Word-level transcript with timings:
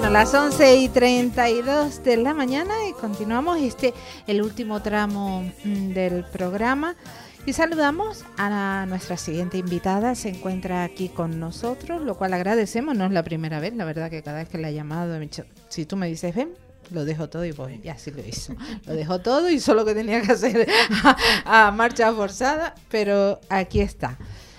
Bueno, 0.00 0.14
las 0.14 0.32
11 0.32 0.76
y 0.76 0.88
32 0.88 2.02
de 2.02 2.16
la 2.16 2.32
mañana 2.32 2.72
y 2.88 2.94
continuamos 2.94 3.58
este, 3.60 3.92
el 4.26 4.40
último 4.40 4.80
tramo 4.80 5.42
mm, 5.62 5.88
del 5.92 6.24
programa. 6.24 6.96
Y 7.44 7.52
saludamos 7.52 8.24
a 8.38 8.48
la- 8.48 8.86
nuestra 8.86 9.18
siguiente 9.18 9.58
invitada, 9.58 10.14
se 10.14 10.30
encuentra 10.30 10.84
aquí 10.84 11.10
con 11.10 11.38
nosotros, 11.38 12.00
lo 12.00 12.14
cual 12.16 12.32
agradecemos, 12.32 12.96
no 12.96 13.04
es 13.04 13.12
la 13.12 13.22
primera 13.22 13.60
vez, 13.60 13.74
la 13.74 13.84
verdad 13.84 14.08
que 14.08 14.22
cada 14.22 14.38
vez 14.38 14.48
que 14.48 14.56
la 14.56 14.70
he 14.70 14.74
llamado, 14.74 15.14
he 15.16 15.20
dicho, 15.20 15.44
si 15.68 15.84
tú 15.84 15.96
me 15.96 16.06
dices 16.08 16.34
ven, 16.34 16.54
lo 16.90 17.04
dejo 17.04 17.28
todo 17.28 17.44
y 17.44 17.52
voy, 17.52 17.78
y 17.84 17.88
así 17.88 18.10
lo 18.10 18.26
hizo. 18.26 18.54
Lo 18.86 18.94
dejó 18.94 19.18
todo 19.18 19.50
y 19.50 19.60
solo 19.60 19.84
que 19.84 19.92
tenía 19.94 20.22
que 20.22 20.32
hacer 20.32 20.66
a, 21.44 21.66
a 21.66 21.70
marcha 21.72 22.10
forzada, 22.12 22.74
pero 22.90 23.38
aquí 23.50 23.80
está. 23.80 24.16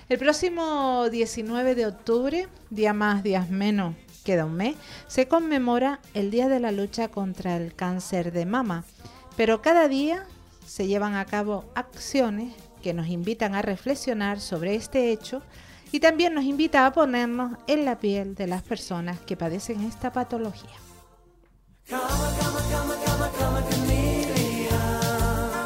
El 0.08 0.18
próximo 0.18 1.08
19 1.10 1.74
de 1.74 1.86
octubre, 1.86 2.46
día 2.70 2.92
más, 2.92 3.22
días 3.24 3.50
menos, 3.50 3.94
queda 4.22 4.44
un 4.44 4.54
mes, 4.54 4.76
se 5.08 5.28
conmemora 5.28 6.00
el 6.14 6.30
Día 6.30 6.48
de 6.48 6.60
la 6.60 6.72
Lucha 6.72 7.08
contra 7.08 7.56
el 7.56 7.74
Cáncer 7.74 8.32
de 8.32 8.46
Mama. 8.46 8.84
Pero 9.36 9.62
cada 9.62 9.88
día 9.88 10.24
se 10.66 10.86
llevan 10.86 11.14
a 11.14 11.24
cabo 11.24 11.64
acciones 11.74 12.54
que 12.82 12.94
nos 12.94 13.08
invitan 13.08 13.54
a 13.54 13.62
reflexionar 13.62 14.40
sobre 14.40 14.74
este 14.74 15.12
hecho 15.12 15.42
y 15.92 16.00
también 16.00 16.34
nos 16.34 16.44
invita 16.44 16.86
a 16.86 16.92
ponernos 16.92 17.58
en 17.66 17.84
la 17.84 17.98
piel 17.98 18.34
de 18.34 18.46
las 18.46 18.62
personas 18.62 19.20
que 19.20 19.36
padecen 19.36 19.82
esta 19.82 20.12
patología. 20.12 20.70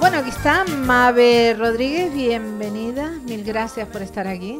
Bueno, 0.00 0.18
aquí 0.18 0.30
está 0.30 0.64
Mabe 0.64 1.54
Rodríguez, 1.58 2.12
bienvenida, 2.12 3.10
mil 3.24 3.44
gracias 3.44 3.88
por 3.88 4.02
estar 4.02 4.26
aquí. 4.26 4.58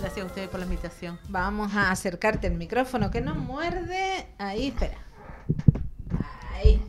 Gracias 0.00 0.24
a 0.24 0.26
ustedes 0.26 0.48
por 0.48 0.60
la 0.60 0.66
invitación. 0.66 1.18
Vamos 1.28 1.74
a 1.74 1.90
acercarte 1.90 2.46
el 2.46 2.54
micrófono 2.54 3.10
que 3.10 3.20
no 3.20 3.34
muerde. 3.34 4.26
Ahí, 4.38 4.68
espera. 4.68 4.98
Ahí. 6.54 6.82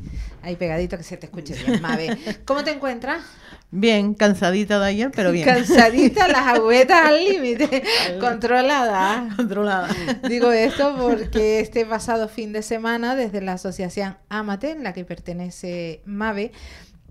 Ahí 0.43 0.55
pegadito 0.55 0.97
que 0.97 1.03
se 1.03 1.17
te 1.17 1.25
escuche 1.25 1.55
bien, 1.55 1.81
Mabe. 1.81 2.17
¿Cómo 2.45 2.63
te 2.63 2.71
encuentras? 2.71 3.23
Bien, 3.69 4.13
cansadita 4.13 4.79
de 4.79 4.85
ayer, 4.85 5.11
pero 5.13 5.33
bien. 5.33 5.45
Cansadita, 5.45 6.27
las 6.29 6.47
agüetas 6.57 7.05
al 7.05 7.25
límite, 7.25 7.83
controlada. 8.19 9.27
Controlada. 9.35 9.89
Digo 10.29 10.53
esto 10.53 10.95
porque 10.97 11.59
este 11.59 11.85
pasado 11.85 12.29
fin 12.29 12.53
de 12.53 12.61
semana, 12.61 13.15
desde 13.15 13.41
la 13.41 13.53
asociación 13.53 14.17
Amate, 14.29 14.71
en 14.71 14.83
la 14.83 14.93
que 14.93 15.03
pertenece 15.03 16.01
Mabe, 16.05 16.53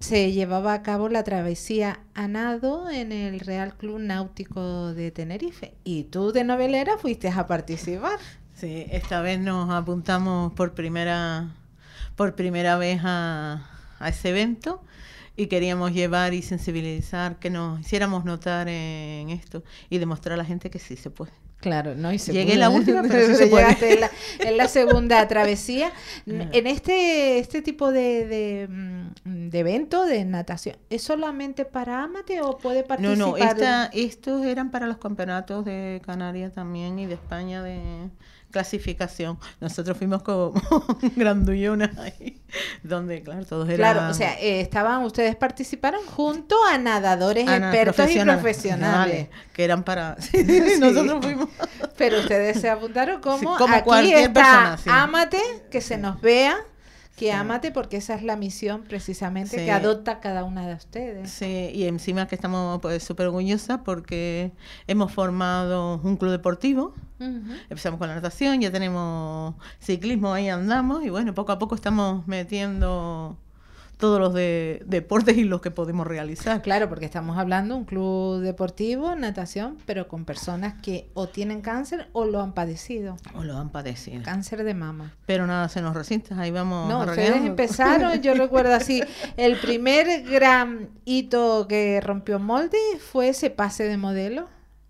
se 0.01 0.33
llevaba 0.33 0.75
a 0.75 0.83
cabo 0.83 1.09
la 1.09 1.25
travesía 1.25 2.01
a 2.15 2.29
nado 2.29 2.91
en 2.91 3.13
el 3.13 3.41
Real 3.41 3.75
Club 3.77 3.99
Náutico 3.99 4.93
de 4.95 5.11
Tenerife. 5.11 5.75
Y 5.85 6.05
tú 6.05 6.33
de 6.33 6.45
novelera 6.45 6.99
fuiste 6.99 7.29
a 7.29 7.47
participar. 7.47 8.19
Sí, 8.55 8.87
esta 8.91 9.21
vez 9.21 9.39
nos 9.39 9.71
apuntamos 9.71 10.53
por 10.53 10.75
primera, 10.75 11.51
por 12.15 12.35
primera 12.35 12.77
vez 12.77 13.01
a, 13.05 13.69
a 13.99 14.09
ese 14.09 14.31
evento 14.31 14.83
y 15.37 15.47
queríamos 15.49 15.93
llevar 15.93 16.35
y 16.35 16.43
sensibilizar, 16.43 17.39
que 17.39 17.51
nos 17.51 17.81
hiciéramos 17.81 18.25
notar 18.25 18.69
en 18.69 19.31
esto 19.31 19.63
y 19.91 19.99
demostrar 19.99 20.35
a 20.35 20.37
la 20.37 20.45
gente 20.45 20.71
que 20.71 20.79
sí 20.79 20.97
se 20.97 21.11
puede. 21.11 21.33
Claro, 21.59 21.95
no 21.95 22.13
y 22.13 22.19
se 22.19 22.33
Llegué 22.33 22.57
la 22.57 22.69
última, 22.69 23.03
pero 23.03 23.27
sí 23.27 23.35
se 23.37 23.47
puede. 23.47 23.65
Llegaste 23.65 23.95
en 23.95 24.01
la, 24.01 24.11
en 24.41 24.57
la 24.57 24.69
segunda 24.69 25.27
travesía. 25.27 25.91
En 26.27 26.67
este 26.67 27.39
este 27.39 27.63
tipo 27.63 27.93
de, 27.93 28.27
de, 28.27 28.69
mm, 28.69 29.49
de 29.49 29.59
evento 29.59 30.05
de 30.05 30.25
natación, 30.25 30.77
¿es 30.91 31.03
solamente 31.03 31.65
para 31.65 32.03
amate 32.03 32.41
o 32.43 32.59
puede 32.59 32.83
No, 32.83 32.87
participar? 32.87 33.19
no, 33.19 33.37
esta, 33.37 33.87
estos 33.87 34.45
eran 34.45 34.71
para 34.71 34.87
los 34.87 34.99
campeonatos 34.99 35.65
de 35.65 36.03
Canarias 36.05 36.53
también 36.53 36.99
y 36.99 37.07
de 37.07 37.15
España 37.15 37.63
de 37.63 38.11
clasificación. 38.57 39.39
Nosotros 39.61 39.99
fuimos 39.99 40.23
como 40.23 40.55
grandullonas 41.17 41.91
ahí, 41.99 42.41
donde, 42.83 43.23
claro, 43.23 43.45
todos 43.45 43.69
eran... 43.69 43.77
Claro, 43.77 44.11
o 44.11 44.15
sea, 44.15 44.41
eh, 44.41 44.63
estaban, 44.63 45.03
ustedes 45.03 45.37
participaron 45.37 46.01
junto 46.07 46.57
a 46.65 46.79
nadadores 46.79 47.47
expertos 47.47 48.11
y 48.11 48.21
profesionales, 48.21 49.29
que 49.53 49.65
eran 49.65 49.83
para... 49.83 50.17
Sí, 50.27 50.43
nosotros 50.81 51.23
fuimos... 51.23 51.49
Pero 51.99 52.21
ustedes 52.21 52.59
se 52.59 52.71
apuntaron 52.71 53.21
como, 53.21 53.39
Sí, 53.39 53.59
como 53.59 53.75
aquí 53.75 53.85
cualquier 53.85 54.21
está 54.21 54.33
persona, 54.33 54.79
sí. 54.79 54.91
Ámate, 54.91 55.41
que 55.71 55.83
se 55.83 55.99
nos 55.99 56.19
vea, 56.23 56.57
que 57.17 57.33
ámate, 57.33 57.73
porque 57.73 57.97
esa 57.97 58.15
es 58.15 58.23
la 58.23 58.37
misión 58.37 58.83
precisamente 58.83 59.59
Sí. 59.59 59.65
que 59.65 59.73
adopta 59.73 60.21
cada 60.21 60.45
una 60.45 60.67
de 60.69 60.75
ustedes. 60.75 61.31
Sí, 61.31 61.71
y 61.75 61.85
encima 61.85 62.27
que 62.29 62.35
estamos 62.35 62.81
pues 62.81 63.03
súper 63.03 63.27
orgullosas 63.29 63.81
porque 63.85 64.53
hemos 64.87 65.11
formado 65.13 66.01
un 66.05 66.17
club 66.17 66.31
deportivo. 66.31 66.95
Empezamos 67.19 67.99
con 67.99 68.09
la 68.09 68.15
natación, 68.17 68.61
ya 68.61 68.71
tenemos 68.71 69.55
ciclismo, 69.81 70.35
ahí 70.35 70.51
andamos 70.51 71.03
y 71.05 71.09
bueno, 71.09 71.35
poco 71.35 71.53
a 71.53 71.59
poco 71.59 71.75
estamos 71.75 72.27
metiendo 72.29 73.39
todos 73.97 74.21
los 74.21 74.35
de, 74.35 74.83
deportes 74.87 75.37
y 75.39 75.45
los 75.45 75.61
que 75.61 75.71
podemos 75.71 76.07
realizar. 76.07 76.61
Claro, 76.63 76.89
porque 76.89 77.07
estamos 77.07 77.39
hablando 77.39 77.75
de 77.75 77.81
un 77.81 77.87
club 77.87 78.41
deportivo, 78.41 79.15
natación, 79.17 79.79
pero 79.87 80.07
con 80.07 80.25
personas 80.25 80.75
que 80.83 81.09
o 81.15 81.29
tienen 81.29 81.63
cáncer 81.63 82.09
o 82.13 82.25
lo 82.27 82.43
han 82.43 82.53
padecido. 82.53 83.17
O 83.35 83.43
lo 83.43 83.57
han 83.57 83.71
padecido. 83.71 84.23
Cáncer 84.23 84.65
de 84.65 84.75
mama. 84.75 85.15
Pero 85.25 85.47
nada, 85.47 85.69
se 85.69 85.81
nos 85.81 85.95
resiste, 85.95 86.35
ahí 86.35 86.51
vamos. 86.51 86.89
No, 86.89 87.01
ustedes 87.01 87.37
empezaron, 87.45 88.21
yo 88.21 88.35
recuerdo 88.35 88.75
así, 88.75 89.03
el 89.37 89.57
primer 89.57 90.25
gran 90.25 90.91
hito 91.05 91.67
que 91.69 92.01
rompió 92.03 92.39
molde 92.39 92.79
fue 93.01 93.29
ese 93.31 93.49
pase 93.51 93.85
de 93.85 93.97
modelo, 93.97 94.49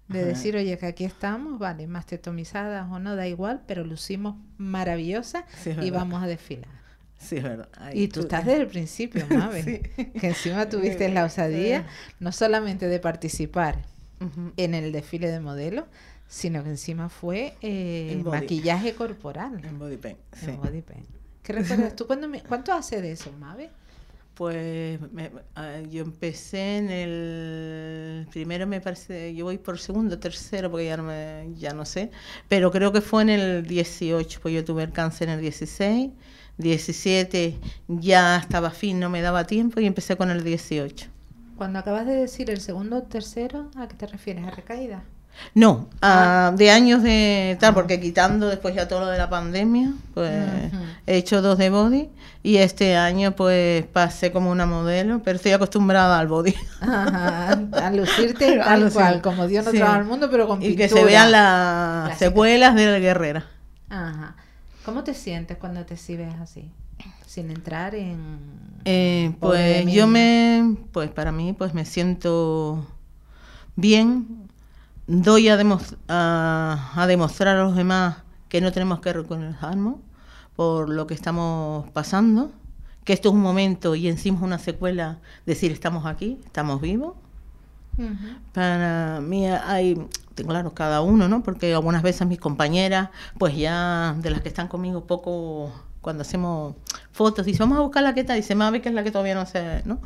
de 0.08 0.20
Ajá. 0.20 0.28
decir, 0.28 0.56
oye, 0.56 0.76
que 0.78 0.86
aquí 0.86 1.04
estamos, 1.04 1.58
vale, 1.58 1.86
mastectomizadas 1.86 2.90
o 2.90 2.98
no, 2.98 3.16
da 3.16 3.26
igual, 3.28 3.62
pero 3.66 3.84
lucimos 3.84 4.36
maravillosas 4.56 5.44
Sí, 5.62 5.70
y 5.70 5.74
verdad. 5.74 5.92
vamos 5.92 6.22
a 6.22 6.26
desfilar. 6.26 6.70
Sí, 7.18 7.36
es 7.36 7.42
verdad. 7.42 7.68
Y 7.94 8.08
tú 8.08 8.20
estás 8.20 8.44
desde 8.44 8.62
el 8.62 8.66
principio, 8.68 9.24
Mabe, 9.30 9.62
Sí. 9.62 10.10
que 10.20 10.26
encima 10.28 10.68
tuviste 10.68 11.08
la 11.08 11.24
osadía 11.24 11.86
no 12.20 12.30
solamente 12.32 12.86
de 12.88 12.98
participar 13.00 13.78
en 14.56 14.74
el 14.74 14.92
desfile 14.92 15.30
de 15.30 15.40
modelo, 15.40 15.86
sino 16.28 16.62
que 16.64 16.70
encima 16.70 17.08
fue 17.08 17.54
eh, 17.62 18.20
maquillaje 18.24 18.94
corporal. 18.94 19.60
En 19.64 19.78
body 19.78 19.96
paint, 19.96 20.18
sí. 20.32 20.50
En 20.50 20.56
body 20.60 20.82
paint. 20.82 21.06
¿Qué 21.42 21.52
recuerdas 21.52 21.94
tú? 21.94 22.06
¿Cuándo 22.06 22.26
me- 22.28 22.42
¿Cuánto 22.42 22.72
hace 22.72 23.00
de 23.00 23.12
eso, 23.12 23.30
Mabe? 23.38 23.70
Pues 24.34 24.98
me- 25.12 25.30
yo 25.90 26.02
empecé 26.02 26.78
en 26.78 26.90
el 26.90 28.26
primero 28.30 28.66
me 28.66 28.80
parece, 28.80 29.34
yo 29.34 29.44
voy 29.46 29.56
por 29.58 29.78
segundo, 29.78 30.18
tercero, 30.18 30.70
porque 30.70 30.86
ya 30.86 30.96
no, 30.96 31.04
me- 31.04 31.48
ya 31.56 31.72
no 31.72 31.84
sé, 31.86 32.10
pero 32.48 32.70
creo 32.70 32.92
que 32.92 33.00
fue 33.00 33.22
en 33.22 33.30
el 33.30 33.66
18, 33.66 34.40
pues 34.42 34.54
yo 34.54 34.64
tuve 34.64 34.82
el 34.82 34.92
cáncer 34.92 35.28
en 35.28 35.36
el 35.36 35.40
16, 35.40 36.10
17 36.58 37.58
ya 37.88 38.36
estaba 38.36 38.70
fin, 38.70 38.98
no 39.00 39.10
me 39.10 39.20
daba 39.22 39.44
tiempo 39.44 39.80
y 39.80 39.86
empecé 39.86 40.16
con 40.16 40.30
el 40.30 40.42
18. 40.44 41.06
Cuando 41.56 41.78
acabas 41.78 42.06
de 42.06 42.14
decir 42.14 42.50
el 42.50 42.60
segundo 42.60 42.96
o 42.98 43.02
tercero, 43.02 43.70
¿a 43.76 43.88
qué 43.88 43.94
te 43.94 44.06
refieres? 44.06 44.46
¿A 44.46 44.50
recaída? 44.50 45.02
No, 45.54 45.90
ah, 46.00 46.50
de 46.56 46.70
años 46.70 47.02
de 47.02 47.58
tal, 47.60 47.74
porque 47.74 48.00
quitando 48.00 48.48
después 48.48 48.74
ya 48.74 48.88
todo 48.88 49.00
lo 49.00 49.06
de 49.08 49.18
la 49.18 49.28
pandemia, 49.28 49.92
pues 50.14 50.32
he 51.06 51.16
hecho 51.16 51.42
dos 51.42 51.58
de 51.58 51.68
body 51.68 52.08
y 52.42 52.56
este 52.56 52.96
año 52.96 53.32
pues 53.32 53.84
pasé 53.86 54.32
como 54.32 54.50
una 54.50 54.64
modelo, 54.64 55.20
pero 55.22 55.36
estoy 55.36 55.52
acostumbrada 55.52 56.18
al 56.18 56.26
body. 56.26 56.54
Ajá, 56.80 57.48
a 57.72 57.90
lucirte 57.90 58.56
tal 58.56 58.80
lucir. 58.80 58.94
cual, 58.94 59.20
como 59.20 59.46
Dios 59.46 59.66
no 59.66 59.72
Sí. 59.72 59.76
trajo 59.76 59.92
al 59.92 60.04
mundo, 60.06 60.30
pero 60.30 60.48
con 60.48 60.62
y 60.62 60.74
que 60.74 60.88
se 60.88 61.04
vean 61.04 61.30
las 61.32 62.08
Las 62.08 62.18
secuelas 62.18 62.74
de 62.74 62.86
la 62.92 62.98
guerrera. 62.98 63.44
Ajá. 63.90 64.36
¿Cómo 64.86 65.04
te 65.04 65.14
sientes 65.14 65.58
cuando 65.58 65.84
te 65.84 65.94
exhibes 65.94 66.32
así? 66.36 66.70
sin 67.26 67.50
entrar 67.50 67.94
en... 67.94 68.38
Eh, 68.84 69.34
pues 69.40 69.84
yo 69.92 70.06
me, 70.06 70.76
pues 70.92 71.10
para 71.10 71.32
mí, 71.32 71.52
pues 71.52 71.74
me 71.74 71.84
siento 71.84 72.86
bien. 73.74 74.48
Doy 75.08 75.48
a, 75.48 75.56
demos- 75.58 75.96
a, 76.08 76.92
a 76.94 77.06
demostrar 77.08 77.56
a 77.56 77.64
los 77.64 77.76
demás 77.76 78.18
que 78.48 78.60
no 78.60 78.72
tenemos 78.72 79.00
que 79.00 79.12
reconocernos 79.12 79.96
por 80.54 80.88
lo 80.88 81.06
que 81.06 81.14
estamos 81.14 81.90
pasando, 81.90 82.52
que 83.04 83.12
esto 83.12 83.28
es 83.28 83.34
un 83.34 83.42
momento 83.42 83.96
y 83.96 84.08
encima 84.08 84.38
es 84.38 84.42
una 84.44 84.58
secuela, 84.58 85.18
decir 85.46 85.72
estamos 85.72 86.06
aquí, 86.06 86.40
estamos 86.46 86.80
vivos. 86.80 87.14
Para 88.52 89.20
mí 89.20 89.46
hay, 89.46 90.06
claro, 90.34 90.74
cada 90.74 91.00
uno, 91.00 91.28
¿no? 91.28 91.42
Porque 91.42 91.74
algunas 91.74 92.02
veces 92.02 92.26
mis 92.26 92.38
compañeras, 92.38 93.10
pues 93.38 93.56
ya 93.56 94.14
de 94.18 94.30
las 94.30 94.40
que 94.40 94.48
están 94.48 94.68
conmigo 94.68 95.06
poco, 95.06 95.72
cuando 96.00 96.22
hacemos 96.22 96.74
fotos, 97.12 97.46
dice, 97.46 97.60
vamos 97.60 97.78
a 97.78 97.80
buscar 97.82 98.02
la 98.02 98.14
que 98.14 98.20
está, 98.20 98.34
dice, 98.34 98.54
mami, 98.54 98.80
que 98.80 98.90
es 98.90 98.94
la 98.94 99.02
que 99.02 99.10
todavía 99.10 99.34
no 99.34 99.46
sé, 99.46 99.82
¿no? 99.84 99.98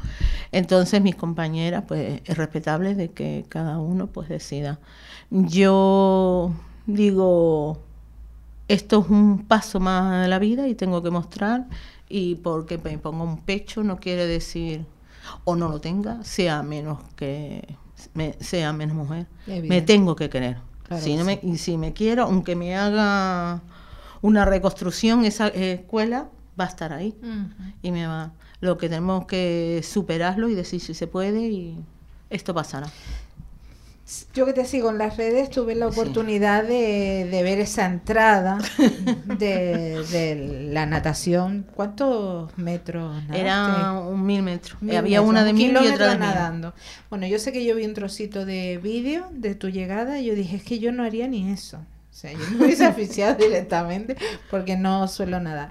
Entonces 0.53 1.03
mis 1.03 1.17
compañeras, 1.17 1.85
pues 1.87 2.23
es 2.25 2.37
respetable 2.37 2.95
de 2.95 3.11
que 3.11 3.45
cada 3.49 3.79
uno 3.79 4.07
pues 4.07 4.29
decida. 4.29 4.79
Yo 5.31 6.53
digo, 6.87 7.79
esto 8.69 9.01
es 9.01 9.11
un 9.11 9.47
paso 9.47 9.81
más 9.81 10.23
de 10.23 10.29
la 10.29 10.39
vida 10.39 10.69
y 10.69 10.75
tengo 10.75 11.03
que 11.03 11.11
mostrar 11.11 11.67
y 12.09 12.37
porque 12.37 12.79
me 12.79 12.99
pongo 12.99 13.25
un 13.25 13.39
pecho 13.39 13.83
no 13.83 13.99
quiere 13.99 14.27
decir 14.27 14.85
o 15.45 15.57
no 15.57 15.69
lo 15.69 15.81
tenga 15.81 16.23
sea 16.25 16.63
menos 16.63 16.99
que 17.17 17.77
me- 18.15 18.35
sea 18.41 18.73
menos 18.73 18.97
mujer 18.97 19.27
me 19.69 19.83
tengo 19.83 20.17
que 20.17 20.29
querer. 20.31 20.59
Claro 20.85 21.03
si 21.03 21.17
no 21.17 21.25
me, 21.25 21.35
sí. 21.41 21.49
y 21.49 21.59
si 21.59 21.77
me 21.77 21.93
quiero 21.93 22.25
aunque 22.25 22.57
me 22.57 22.77
haga 22.77 23.61
una 24.23 24.45
reconstrucción 24.45 25.25
esa 25.25 25.49
eh, 25.49 25.73
escuela 25.75 26.29
va 26.59 26.65
a 26.65 26.69
estar 26.69 26.93
ahí. 26.93 27.15
Y 27.83 27.91
me 27.93 28.07
va 28.07 28.33
lo 28.61 28.77
que 28.77 28.89
tenemos 28.89 29.25
que 29.27 29.83
superarlo 29.85 30.49
y 30.49 30.55
decir 30.55 30.81
si 30.81 30.93
se 30.95 31.07
puede 31.07 31.49
y 31.49 31.79
esto 32.29 32.53
pasará 32.55 32.89
Yo 34.35 34.45
que 34.47 34.53
te 34.53 34.65
sigo 34.65 34.91
en 34.91 34.99
las 34.99 35.17
redes 35.17 35.51
tuve 35.51 35.75
la 35.77 35.91
Sí. 35.91 35.99
oportunidad 36.01 36.65
de, 36.65 37.29
de 37.31 37.43
ver 37.43 37.61
esa 37.61 37.87
entrada 37.87 38.59
de, 39.25 40.05
de 40.11 40.69
la 40.73 40.87
natación. 40.87 41.67
¿Cuántos 41.75 42.57
metros 42.59 43.15
nadaste? 43.29 43.41
era 43.41 43.93
un 43.93 44.25
mil 44.27 44.43
metros 44.43 44.81
Mil 44.83 44.97
había 44.97 45.21
metros, 45.21 45.29
una 45.31 45.45
de 45.45 45.53
mil 45.53 45.73
y 45.73 45.77
otra 45.77 46.09
de 46.09 46.11
mil 46.19 46.21
nadando. 46.21 46.75
Bueno, 47.09 47.27
yo 47.27 47.39
sé 47.39 47.53
que 47.53 47.65
yo 47.65 47.77
vi 47.77 47.85
un 47.85 47.95
trocito 47.95 48.45
de 48.45 48.79
vídeo 48.83 49.29
de 49.33 49.55
tu 49.55 49.69
llegada 49.69 50.19
y 50.19 50.27
yo 50.27 50.35
dije, 50.35 50.57
es 50.57 50.65
que 50.65 50.79
yo 50.81 50.91
no 50.93 51.05
haría 51.05 51.29
ni 51.29 51.51
eso. 51.53 51.79
O 51.79 52.13
sea, 52.13 52.33
yo 52.33 52.39
me 52.57 52.65
hubiese 52.65 52.85
aficiado 52.87 53.37
directamente 53.37 54.17
porque 54.51 54.77
no 54.77 55.07
suelo 55.09 55.39
nadar. 55.41 55.71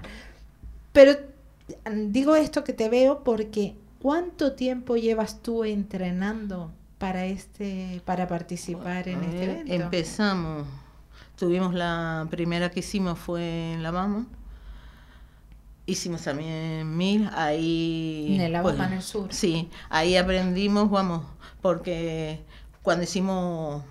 Pero 0.92 1.12
digo 2.08 2.36
esto 2.36 2.64
que 2.64 2.72
te 2.72 2.88
veo 2.88 3.22
porque 3.22 3.74
¿cuánto 4.00 4.52
tiempo 4.52 4.96
llevas 4.96 5.42
tú 5.42 5.64
entrenando 5.64 6.72
para 7.00 7.24
este 7.24 8.02
para 8.04 8.28
participar 8.28 9.08
en 9.08 9.24
este 9.24 9.44
evento? 9.44 9.72
Empezamos, 9.72 10.66
tuvimos 11.34 11.72
la 11.74 12.28
primera 12.30 12.70
que 12.70 12.80
hicimos 12.80 13.18
fue 13.18 13.72
en 13.72 13.82
La 13.82 13.90
Bama. 13.90 14.26
Hicimos 15.86 16.22
también 16.22 16.96
mil, 16.96 17.28
ahí... 17.34 18.36
En 18.36 18.42
el 18.42 18.62
pues, 18.62 18.74
Alabama, 18.74 18.86
en 18.86 18.92
el 18.98 19.02
sur. 19.02 19.32
Sí, 19.32 19.70
ahí 19.88 20.14
aprendimos, 20.16 20.88
vamos, 20.90 21.24
porque 21.62 22.38
cuando 22.82 23.02
hicimos, 23.04 23.82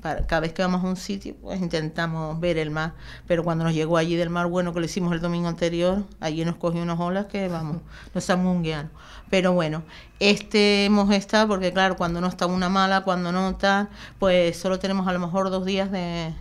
para- 0.00 0.26
cada 0.26 0.40
vez 0.40 0.52
que 0.52 0.62
vamos 0.62 0.84
a 0.84 0.88
un 0.88 0.96
sitio, 0.96 1.34
pues 1.42 1.60
intentamos 1.60 2.38
ver 2.40 2.58
el 2.58 2.70
mar, 2.70 2.94
pero 3.26 3.44
cuando 3.44 3.64
nos 3.64 3.74
llegó 3.74 3.96
allí 3.96 4.16
del 4.16 4.30
mar 4.30 4.46
bueno, 4.46 4.72
que 4.72 4.80
lo 4.80 4.86
hicimos 4.86 5.12
el 5.12 5.20
domingo 5.20 5.48
anterior, 5.48 6.04
allí 6.20 6.44
nos 6.44 6.56
cogió 6.56 6.82
unas 6.82 6.98
olas 7.00 7.26
que, 7.26 7.48
vamos, 7.48 7.78
nos 8.14 8.30
amunguearon. 8.30 8.90
Pero 9.30 9.52
bueno, 9.52 9.82
este 10.20 10.84
hemos 10.84 11.10
estado, 11.12 11.48
porque 11.48 11.72
claro, 11.72 11.96
cuando 11.96 12.20
no 12.20 12.28
está 12.28 12.46
una 12.46 12.68
mala, 12.68 13.02
cuando 13.02 13.32
no 13.32 13.50
está, 13.50 13.88
pues 14.18 14.56
solo 14.56 14.78
tenemos 14.78 15.08
a 15.08 15.12
lo 15.12 15.18
mejor 15.18 15.50
dos 15.50 15.64
días 15.64 15.90
de, 15.90 16.32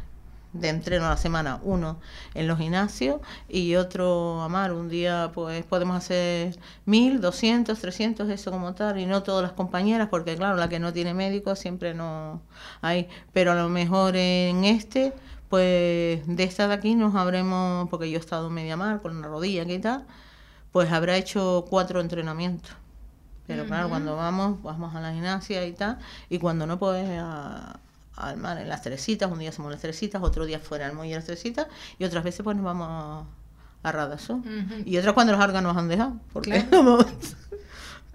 de 0.60 0.70
entreno 0.70 1.06
a 1.06 1.10
la 1.10 1.18
semana, 1.18 1.60
uno 1.64 2.00
en 2.34 2.48
los 2.48 2.58
gimnasios 2.58 3.20
y 3.50 3.76
otro 3.76 4.42
a 4.42 4.50
mar. 4.50 4.72
Un 4.74 4.90
día 4.90 5.32
pues 5.34 5.64
podemos 5.66 5.98
hacer 5.98 6.58
mil, 6.86 7.22
doscientos, 7.22 7.80
trescientos, 7.80 8.30
eso 8.30 8.52
como 8.52 8.74
tal, 8.74 9.00
y 9.00 9.06
no 9.06 9.24
todas 9.24 9.44
las 9.44 9.52
compañeras, 9.54 10.08
porque 10.10 10.36
claro, 10.36 10.56
la 10.58 10.70
que 10.70 10.80
no 10.80 10.94
tiene 10.94 11.14
médico 11.14 11.56
siempre 11.56 11.94
no 11.94 12.42
hay, 12.82 13.08
pero 13.34 13.52
a 13.52 13.56
lo 13.56 13.70
mejor 13.70 14.16
en 14.16 14.64
este, 14.64 15.14
pues 15.50 16.26
de 16.28 16.44
esta 16.44 16.68
de 16.68 16.74
aquí 16.74 16.96
nos 16.96 17.16
habremos, 17.16 17.90
porque 17.90 18.10
yo 18.10 18.18
he 18.18 18.20
estado 18.22 18.50
media 18.50 18.78
mar 18.78 19.02
con 19.02 19.16
una 19.18 19.28
rodilla 19.28 19.64
y 19.64 19.80
tal, 19.80 20.06
pues 20.72 20.92
habrá 20.92 21.18
hecho 21.18 21.66
cuatro 21.70 22.02
entrenamientos. 22.02 22.72
Pero 23.48 23.66
claro, 23.68 23.90
cuando 23.90 24.16
vamos, 24.16 24.62
vamos 24.64 24.96
a 24.96 25.02
la 25.02 25.14
gimnasia 25.14 25.66
y 25.68 25.74
tal, 25.74 26.00
y 26.30 26.40
cuando 26.40 26.66
no, 26.66 26.80
pues 26.80 27.06
a- 27.20 27.80
al 28.18 28.38
mar 28.38 28.58
en 28.58 28.70
las 28.70 28.82
Teresitas, 28.82 29.32
un 29.32 29.40
día 29.40 29.50
hacemos 29.50 29.72
las 29.72 29.82
Teresitas, 29.82 30.22
otro 30.24 30.46
día 30.46 30.60
fuera 30.60 30.86
al 30.88 30.94
muelle 30.94 31.12
de 31.12 31.18
las 31.18 31.26
Teresitas, 31.26 31.68
y 32.00 32.04
otras 32.06 32.24
veces 32.24 32.42
pues 32.44 32.56
nos 32.56 32.66
vamos 32.66 32.88
a, 32.90 33.24
a 33.88 33.92
Radazón. 33.92 34.44
Y 34.86 34.98
otras 34.98 35.14
cuando 35.14 35.34
los 35.34 35.42
algas 35.42 35.62
nos 35.64 35.76
han 35.78 35.88
dejado, 35.88 36.14
porque 36.34 36.66
Claro. 36.66 37.06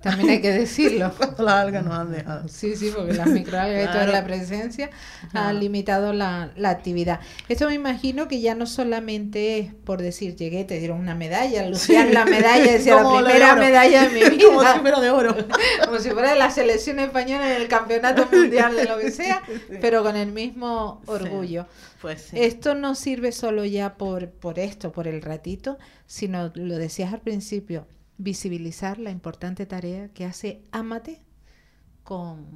También 0.02 0.30
hay 0.30 0.40
que 0.40 0.50
decirlo. 0.50 1.12
las 1.38 1.54
algas 1.54 1.84
nos 1.84 1.94
han 1.94 2.10
dejado. 2.12 2.48
Sí, 2.48 2.74
sí, 2.76 2.90
porque 2.94 3.12
las 3.12 3.26
microalgas 3.26 3.82
y 3.82 3.86
toda 3.86 3.92
Claro. 4.06 4.12
la 4.12 4.24
presencia 4.24 4.90
Ajá. 5.28 5.48
han 5.50 5.60
limitado 5.60 6.12
la, 6.12 6.50
la 6.56 6.70
actividad. 6.70 7.20
Esto 7.48 7.66
me 7.68 7.74
imagino 7.74 8.26
que 8.26 8.40
ya 8.40 8.54
no 8.54 8.66
solamente 8.66 9.58
es 9.58 9.74
por 9.74 10.00
decir 10.00 10.36
llegué, 10.36 10.64
te 10.64 10.78
dieron 10.78 10.98
una 11.00 11.14
medalla, 11.14 11.68
lucían 11.68 12.14
la 12.14 12.24
medalla, 12.24 12.72
decía 12.72 12.96
la 12.96 13.02
Como 13.02 13.18
de 13.18 13.24
primera 13.24 13.56
medalla 13.56 14.08
de 14.08 14.30
mi 14.30 14.38
Como 14.42 14.60
vida. 14.60 14.74
si 14.74 14.80
fuera 14.80 15.00
de 15.00 15.10
oro. 15.10 15.36
Como 15.84 15.98
si 15.98 16.10
fuera 16.10 16.30
de 16.32 16.38
la 16.38 16.50
selección 16.50 16.98
española 16.98 17.54
en 17.54 17.60
el 17.60 17.68
campeonato 17.68 18.26
mundial 18.32 18.74
de 18.76 18.84
lo 18.86 18.98
que 18.98 19.10
sea, 19.10 19.42
pero 19.80 20.02
con 20.02 20.16
el 20.16 20.32
mismo 20.32 21.02
orgullo. 21.06 21.66
Pues 22.00 22.22
sí. 22.30 22.38
Esto 22.40 22.74
no 22.74 22.94
sirve 22.94 23.32
solo 23.32 23.66
ya 23.66 23.94
por, 23.98 24.30
por 24.30 24.58
esto, 24.58 24.90
por 24.92 25.06
el 25.06 25.20
ratito, 25.20 25.76
sino, 26.06 26.50
lo 26.54 26.78
decías 26.78 27.12
al 27.12 27.20
principio, 27.20 27.86
visibilizar 28.22 28.98
la 28.98 29.10
importante 29.10 29.66
tarea 29.66 30.08
que 30.08 30.24
hace 30.26 30.62
Amate 30.72 31.22
con 32.04 32.46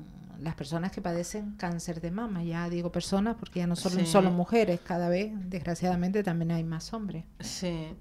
las 0.40 0.54
personas 0.54 0.92
que 0.92 1.00
padecen 1.00 1.52
cáncer 1.56 2.00
de 2.00 2.10
mama. 2.10 2.42
Ya 2.44 2.68
digo 2.68 2.92
personas 2.92 3.36
porque 3.38 3.60
ya 3.60 3.66
no 3.66 3.76
son 3.76 3.92
Sí. 3.92 4.06
solo 4.06 4.30
mujeres, 4.30 4.80
cada 4.80 5.08
vez, 5.08 5.32
desgraciadamente, 5.48 6.22
también 6.22 6.50
hay 6.52 6.64
más 6.64 6.92
hombres. 6.92 7.24
Sí, 7.40 7.94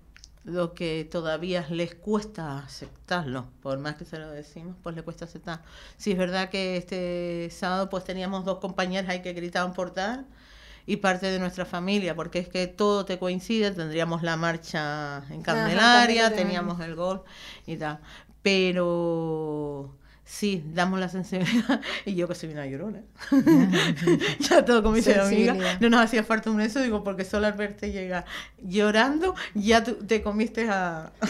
lo 0.43 0.73
que 0.73 1.07
todavía 1.09 1.65
les 1.69 1.95
cuesta 1.95 2.59
aceptarlo, 2.59 3.47
por 3.61 3.77
más 3.79 3.95
que 3.95 4.03
se 4.05 4.19
lo 4.19 4.29
decimos, 4.31 4.75
pues 4.83 4.95
le 4.95 5.03
cuesta 5.03 5.25
aceptar. 5.25 5.61
Sí, 5.95 6.11
es 6.11 6.17
verdad 6.17 6.49
que 6.49 6.75
este 6.77 7.49
sábado 7.51 7.89
pues 7.89 8.03
teníamos 8.03 8.43
dos 8.43 8.57
compañeras 8.59 9.09
ahí 9.09 9.21
que 9.21 9.31
gritaban 9.33 9.73
por 9.73 9.91
tal 9.91 10.25
y 10.85 10.97
parte 10.97 11.27
de 11.27 11.39
nuestra 11.39 11.65
familia, 11.65 12.15
porque 12.15 12.39
es 12.39 12.49
que 12.49 12.67
todo 12.67 13.05
te 13.05 13.17
coincide, 13.19 13.71
tendríamos 13.71 14.23
la 14.23 14.37
marcha 14.37 15.23
en 15.29 15.41
Candelaria, 15.41 16.33
teníamos 16.35 16.79
el 16.81 16.95
gol 16.95 17.23
y 17.65 17.77
tal, 17.77 17.99
pero 18.41 19.95
sí, 20.25 20.63
damos 20.73 20.99
la 20.99 21.09
sensibilidad, 21.09 21.81
y 22.05 22.15
yo 22.15 22.27
que 22.27 22.35
soy 22.35 22.49
una 22.51 22.65
llorona, 22.65 23.01
ya 24.39 24.63
todo 24.65 24.83
como 24.83 24.95
dice 24.95 25.13
mi 25.15 25.19
amiga, 25.21 25.77
no 25.79 25.89
nos 25.89 26.01
hacía 26.01 26.23
falta 26.23 26.49
un 26.51 26.61
eso, 26.61 26.81
digo, 26.81 27.03
porque 27.03 27.25
solo 27.25 27.47
al 27.47 27.53
verte 27.53 27.91
llegar 27.91 28.25
llorando, 28.61 29.35
ya 29.53 29.83
tú- 29.83 29.95
te 30.05 30.21
comiste 30.21 30.69
a... 30.69 31.11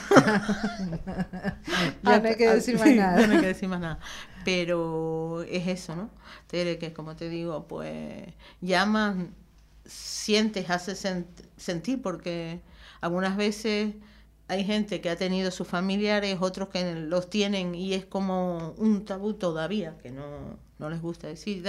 No 2.04 2.12
hay 2.12 2.36
que 2.36 2.50
decir 2.50 2.78
más 2.78 2.88
sí, 2.88 2.96
nada. 2.96 3.20
ya 3.22 3.28
no 3.28 3.34
hay 3.34 3.40
que 3.40 3.48
decir 3.48 3.70
más 3.70 3.80
nada. 3.80 4.00
Pero 4.44 5.44
es 5.50 5.68
eso, 5.68 5.96
¿no? 5.96 6.10
Tere, 6.48 6.78
que 6.78 6.94
como 6.94 7.16
te 7.16 7.30
digo, 7.30 7.68
pues 7.68 8.34
llamas, 8.62 9.16
sientes, 9.86 10.70
hace 10.70 10.94
sent- 10.94 11.26
sentir, 11.58 12.02
porque 12.02 12.62
algunas 13.02 13.38
veces 13.38 13.96
hay 14.48 14.64
gente 14.66 15.02
que 15.02 15.10
ha 15.10 15.16
tenido 15.16 15.52
sus 15.52 15.68
familiares, 15.68 16.38
otros 16.42 16.70
que 16.70 16.96
los 16.96 17.30
tienen 17.30 17.76
y 17.76 17.94
es 17.94 18.06
como 18.06 18.74
un 18.78 19.06
tabú 19.06 19.34
todavía, 19.36 19.98
que 20.02 20.12
no, 20.12 20.58
no 20.80 20.90
les 20.90 21.02
gusta 21.02 21.28
decir. 21.28 21.64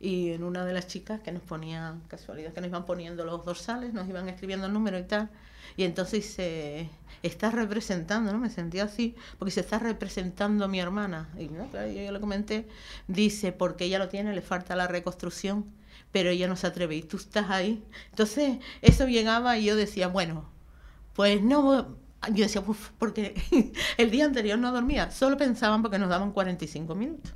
y 0.00 0.30
en 0.32 0.44
una 0.44 0.64
de 0.64 0.72
las 0.72 0.86
chicas 0.86 1.20
que 1.20 1.32
nos 1.32 1.42
ponían, 1.42 2.00
casualidad, 2.08 2.52
que 2.52 2.60
nos 2.60 2.68
iban 2.68 2.86
poniendo 2.86 3.24
los 3.24 3.44
dorsales, 3.44 3.92
nos 3.94 4.08
iban 4.08 4.28
escribiendo 4.28 4.66
el 4.66 4.72
número 4.72 4.98
y 4.98 5.04
tal. 5.04 5.30
Y 5.76 5.84
entonces 5.84 6.24
se 6.26 6.88
está 7.22 7.50
representando, 7.50 8.32
¿no? 8.32 8.38
Me 8.38 8.50
sentí 8.50 8.78
así, 8.80 9.14
porque 9.38 9.50
se 9.52 9.60
está 9.60 9.78
representando 9.78 10.64
a 10.64 10.68
mi 10.68 10.80
hermana. 10.80 11.28
Y 11.38 11.48
¿no? 11.48 11.68
claro, 11.68 11.88
yo, 11.90 12.02
yo 12.02 12.12
le 12.12 12.20
comenté, 12.20 12.68
dice, 13.08 13.52
porque 13.52 13.84
ella 13.84 13.98
lo 13.98 14.08
tiene, 14.08 14.34
le 14.34 14.42
falta 14.42 14.76
la 14.76 14.86
reconstrucción, 14.86 15.66
pero 16.12 16.30
ella 16.30 16.48
no 16.48 16.56
se 16.56 16.66
atreve 16.66 16.96
y 16.96 17.02
tú 17.02 17.16
estás 17.18 17.50
ahí. 17.50 17.84
Entonces, 18.10 18.58
eso 18.82 19.06
llegaba 19.06 19.58
y 19.58 19.64
yo 19.64 19.76
decía, 19.76 20.08
bueno, 20.08 20.48
pues 21.14 21.42
no, 21.42 21.96
yo 22.32 22.44
decía, 22.44 22.62
"Uf", 22.66 22.90
porque 22.98 23.34
el 23.98 24.10
día 24.10 24.24
anterior 24.24 24.58
no 24.58 24.72
dormía, 24.72 25.10
solo 25.10 25.36
pensaban 25.36 25.82
porque 25.82 25.98
nos 25.98 26.08
daban 26.08 26.32
45 26.32 26.94
minutos. 26.94 27.32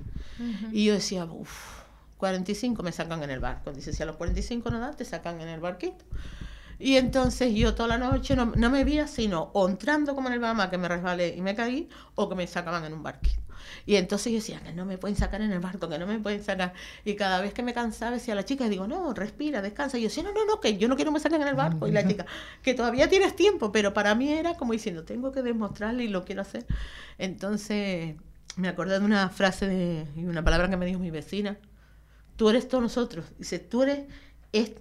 Y 0.72 0.84
yo 0.86 0.94
decía, 0.94 1.24
uff, 1.24 1.82
45 2.18 2.82
me 2.82 2.92
sacan 2.92 3.22
en 3.22 3.30
el 3.30 3.40
barco. 3.40 3.72
Dice, 3.72 3.92
si 3.92 4.02
a 4.02 4.06
los 4.06 4.16
45 4.16 4.70
no 4.70 4.80
dan, 4.80 4.96
te 4.96 5.04
sacan 5.04 5.40
en 5.40 5.48
el 5.48 5.60
barquito. 5.60 6.04
Y 6.78 6.96
entonces 6.96 7.54
yo 7.54 7.74
toda 7.74 7.88
la 7.90 7.98
noche 7.98 8.34
no, 8.34 8.46
no 8.56 8.70
me 8.70 8.84
veía 8.84 9.06
sino 9.06 9.50
o 9.54 9.68
entrando 9.68 10.14
como 10.14 10.28
en 10.28 10.34
el 10.34 10.40
Bahama 10.40 10.70
que 10.70 10.78
me 10.78 10.88
resbalé 10.88 11.34
y 11.36 11.40
me 11.40 11.54
caí 11.54 11.88
o 12.16 12.28
que 12.28 12.34
me 12.34 12.46
sacaban 12.46 12.84
en 12.84 12.92
un 12.94 13.02
barquito. 13.02 13.41
Y 13.86 13.96
entonces 13.96 14.32
yo 14.32 14.38
decía 14.38 14.60
que 14.60 14.72
no 14.72 14.84
me 14.84 14.98
pueden 14.98 15.16
sacar 15.16 15.42
en 15.42 15.52
el 15.52 15.60
barco, 15.60 15.88
que 15.88 15.98
no 15.98 16.06
me 16.06 16.18
pueden 16.18 16.42
sacar. 16.42 16.72
Y 17.04 17.14
cada 17.14 17.40
vez 17.40 17.52
que 17.52 17.62
me 17.62 17.74
cansaba 17.74 18.12
decía 18.12 18.34
a 18.34 18.36
la 18.36 18.44
chica, 18.44 18.68
digo, 18.68 18.86
no, 18.86 19.12
respira, 19.14 19.62
descansa. 19.62 19.98
Y 19.98 20.02
yo 20.02 20.08
decía, 20.08 20.22
no, 20.22 20.32
no, 20.32 20.44
no, 20.44 20.60
que 20.60 20.76
yo 20.78 20.88
no 20.88 20.96
quiero 20.96 21.10
que 21.10 21.14
me 21.14 21.20
saquen 21.20 21.42
en 21.42 21.48
el 21.48 21.54
barco. 21.54 21.86
Y 21.86 21.92
la 21.92 22.06
chica, 22.06 22.26
que 22.62 22.74
todavía 22.74 23.08
tienes 23.08 23.36
tiempo, 23.36 23.72
pero 23.72 23.92
para 23.94 24.14
mí 24.14 24.32
era 24.32 24.54
como 24.54 24.72
diciendo, 24.72 25.04
tengo 25.04 25.32
que 25.32 25.42
demostrarle 25.42 26.04
y 26.04 26.08
lo 26.08 26.24
quiero 26.24 26.42
hacer. 26.42 26.66
Entonces 27.18 28.16
me 28.56 28.68
acordé 28.68 28.98
de 28.98 29.04
una 29.04 29.28
frase 29.30 29.66
de, 29.66 30.06
y 30.16 30.24
una 30.24 30.44
palabra 30.44 30.68
que 30.68 30.76
me 30.76 30.86
dijo 30.86 30.98
mi 30.98 31.10
vecina, 31.10 31.58
tú 32.36 32.48
eres 32.48 32.68
todos 32.68 32.82
nosotros. 32.82 33.26
Dice, 33.38 33.58
tú 33.58 33.82
eres 33.82 34.06
es, 34.52 34.72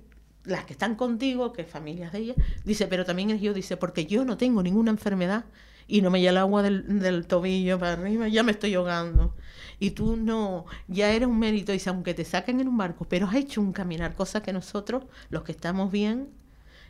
las 0.44 0.66
que 0.66 0.74
están 0.74 0.96
contigo, 0.96 1.54
que 1.54 1.64
familias 1.64 2.12
de 2.12 2.20
ella. 2.20 2.36
Dice, 2.66 2.88
pero 2.88 3.06
también 3.06 3.30
eres 3.30 3.42
yo, 3.42 3.54
dice, 3.54 3.78
porque 3.78 4.06
yo 4.06 4.26
no 4.26 4.38
tengo 4.38 4.64
ninguna 4.64 4.92
enfermedad 4.92 5.46
y 5.88 6.02
no 6.02 6.10
me 6.12 6.20
llega 6.20 6.32
el 6.32 6.38
agua 6.38 6.64
del, 6.64 7.00
del 7.00 7.28
tobillo 7.28 7.80
para 7.80 7.94
arriba, 7.94 8.28
ya 8.28 8.44
me 8.44 8.52
estoy 8.52 8.74
ahogando. 8.76 9.36
Y 9.80 9.92
tú 9.92 10.16
no, 10.16 10.66
ya 10.88 11.12
eres 11.12 11.28
un 11.28 11.40
mérito, 11.40 11.72
dice, 11.72 11.90
aunque 11.90 12.14
te 12.14 12.26
saquen 12.26 12.60
en 12.60 12.68
un 12.68 12.78
barco, 12.78 13.06
pero 13.06 13.28
has 13.28 13.36
hecho 13.36 13.62
un 13.62 13.74
caminar, 13.74 14.14
cosa 14.16 14.42
que 14.44 14.54
nosotros, 14.54 15.06
los 15.30 15.44
que 15.44 15.52
estamos 15.52 15.92
bien, 15.92 16.30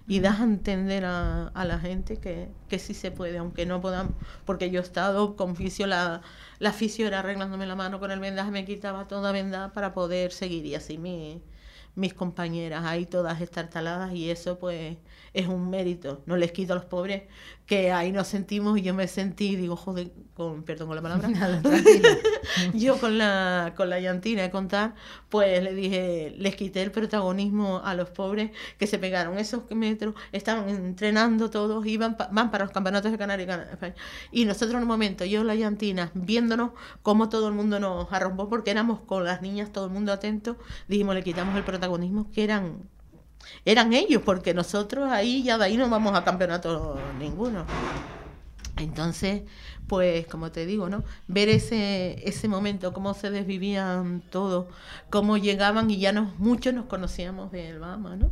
y 0.07 0.19
das 0.19 0.39
a 0.41 0.43
entender 0.43 1.05
a, 1.05 1.48
a 1.50 1.65
la 1.65 1.79
gente 1.79 2.17
que, 2.17 2.50
que 2.67 2.79
sí 2.79 2.93
se 2.93 3.12
puede, 3.12 3.38
aunque 3.38 3.65
no 3.65 3.81
podamos, 3.81 4.13
porque 4.45 4.69
yo 4.71 4.79
he 4.81 4.83
estado 4.83 5.36
con 5.36 5.55
fisio, 5.55 5.88
la, 5.88 6.21
la 6.60 6.74
fisio 6.74 7.07
era 7.07 7.19
arreglándome 7.19 7.65
la 7.65 7.75
mano 7.75 8.00
con 8.00 8.12
el 8.12 8.19
vendaje, 8.19 8.51
me 8.51 8.65
quitaba 8.65 9.07
toda 9.07 9.31
vendada 9.31 9.71
para 9.74 9.93
poder 9.93 10.31
seguir, 10.31 10.65
y 10.65 10.75
así 10.75 10.98
mi, 10.98 11.41
mis 11.95 12.13
compañeras 12.13 12.86
ahí 12.86 13.05
todas 13.05 13.41
estartaladas, 13.41 14.13
y 14.13 14.29
eso 14.29 14.57
pues 14.60 14.98
es 15.33 15.48
un 15.48 15.69
mérito, 15.69 16.21
no 16.25 16.36
les 16.38 16.51
quito 16.51 16.74
a 16.74 16.75
los 16.75 16.86
pobres, 16.86 17.24
que 17.65 17.91
ahí 17.91 18.12
nos 18.12 18.27
sentimos 18.27 18.77
y 18.77 18.81
yo 18.81 18.93
me 18.93 19.07
sentí, 19.07 19.55
digo, 19.55 19.75
joder, 19.77 20.12
con, 20.33 20.63
perdón 20.63 20.88
con 20.88 20.95
la 20.98 21.01
palabra, 21.01 21.27
Nada, 21.29 21.62
yo 22.74 22.98
con 22.98 23.17
la, 23.17 23.74
con 23.77 23.89
la 23.89 24.00
llantina 24.00 24.41
de 24.41 24.51
contar, 24.51 24.95
pues 25.29 25.62
le 25.63 25.74
dije, 25.74 26.33
les 26.38 26.55
quité 26.55 26.81
el 26.81 26.91
protagonismo 26.91 27.81
a 27.83 27.93
los 27.95 28.10
pobres 28.10 28.51
que 28.77 28.88
se 28.88 29.00
pegaron 29.00 29.38
esos 29.38 29.63
metros, 29.71 30.15
estaban 30.31 30.67
entrenando 30.69 31.50
todos, 31.50 31.86
iban 31.86 32.17
pa- 32.17 32.29
van 32.31 32.51
para 32.51 32.65
los 32.65 32.74
campeonatos 32.74 33.12
de 33.12 33.17
Canarias. 33.17 33.48
y 33.48 33.51
Cana- 33.51 33.71
España. 33.71 33.95
Y 34.31 34.45
nosotros 34.45 34.75
en 34.75 34.81
un 34.83 34.88
momento, 34.88 35.24
yo 35.25 35.43
la 35.43 35.55
llantina, 35.55 36.12
viéndonos 36.13 36.71
cómo 37.01 37.29
todo 37.29 37.48
el 37.48 37.53
mundo 37.53 37.79
nos 37.79 38.12
arrombó, 38.12 38.50
porque 38.50 38.71
éramos 38.71 39.00
con 39.01 39.24
las 39.24 39.41
niñas, 39.41 39.71
todo 39.71 39.86
el 39.86 39.91
mundo 39.91 40.12
atento, 40.12 40.57
dijimos, 40.88 41.15
le 41.15 41.24
quitamos 41.24 41.55
el 41.55 41.63
protagonismo 41.63 41.80
que 42.33 42.43
eran 42.43 42.89
eran 43.65 43.93
ellos, 43.93 44.21
porque 44.23 44.53
nosotros 44.53 45.11
ahí 45.11 45.43
ya 45.43 45.57
de 45.57 45.65
ahí 45.65 45.77
no 45.77 45.89
vamos 45.89 46.15
a 46.15 46.23
campeonato 46.23 47.00
ninguno. 47.19 47.65
Entonces, 48.77 49.43
pues 49.88 50.25
como 50.27 50.51
te 50.51 50.65
digo, 50.65 50.89
¿no? 50.89 51.03
Ver 51.27 51.50
ese, 51.50 52.27
ese 52.27 52.47
momento, 52.47 52.93
cómo 52.93 53.13
se 53.13 53.29
desvivían 53.29 54.21
todos, 54.31 54.67
cómo 55.09 55.38
llegaban 55.38 55.91
y 55.91 56.00
ya 56.00 56.11
nos, 56.11 56.38
muchos 56.39 56.73
nos 56.73 56.85
conocíamos 56.85 57.51
del 57.51 57.79
Bahama, 57.79 58.15
¿no? 58.15 58.31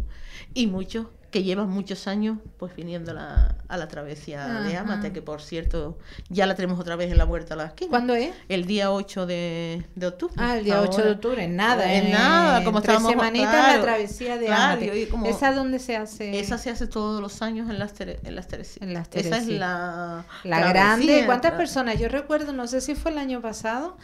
Y 0.54 0.68
muchos 0.68 1.08
que 1.32 1.44
llevan 1.44 1.70
muchos 1.70 2.08
años 2.08 2.38
pues 2.58 2.76
viniendo 2.76 3.12
a 3.12 3.14
la, 3.14 3.56
a 3.68 3.78
la 3.78 3.88
travesía 3.88 4.48
de. 4.62 4.76
Amate, 4.78 5.12
que 5.14 5.22
por 5.22 5.42
cierto 5.42 5.98
ya 6.30 6.46
la 6.46 6.56
tenemos 6.56 6.80
otra 6.80 6.96
vez 6.96 7.12
en 7.12 7.18
la 7.18 7.26
vuelta 7.26 7.54
a 7.54 7.58
la 7.58 7.66
esquina. 7.68 7.90
¿Cuándo 7.90 8.16
es? 8.16 8.32
El 8.48 8.66
día 8.66 8.92
8 8.92 9.26
de, 9.26 9.86
de 9.96 10.08
octubre. 10.08 10.34
Ah, 10.38 10.58
el 10.58 10.64
día 10.66 10.82
8 10.82 10.92
de 10.98 10.98
Ahora. 11.04 11.12
octubre, 11.16 11.44
en 11.44 11.56
nada. 11.56 11.94
En 11.94 12.12
nada, 12.12 12.64
como 12.64 12.82
tres 12.82 12.96
estábamos- 12.98 13.12
semanitas 13.12 13.50
claro, 13.52 13.78
la 13.78 13.82
travesía 13.84 14.38
de 14.38 14.46
claro, 14.48 14.82
Amate. 14.82 15.08
como- 15.10 15.26
¿Esa 15.28 15.54
dónde 15.54 15.80
se 15.80 15.96
hace? 15.98 16.40
Esa 16.40 16.58
se 16.58 16.70
hace 16.72 16.88
todos 16.88 17.22
los 17.22 17.42
años 17.42 17.70
en 17.70 17.80
las, 17.80 17.94
Tere- 17.94 18.20
en 18.24 18.36
las 18.36 18.48
Teresías. 18.48 18.82
En 18.82 18.94
las 18.94 19.08
Esa 19.14 19.38
es 19.38 19.48
la... 19.48 20.26
La 20.44 20.70
grande, 20.70 21.24
¿cuántas 21.26 21.52
personas? 21.54 22.00
Yo 22.00 22.08
recuerdo, 22.10 22.54
no 22.54 22.68
sé 22.68 22.82
si 22.82 22.96
fue 22.96 23.12
el 23.12 23.18
año 23.18 23.42
pasado, 23.42 23.98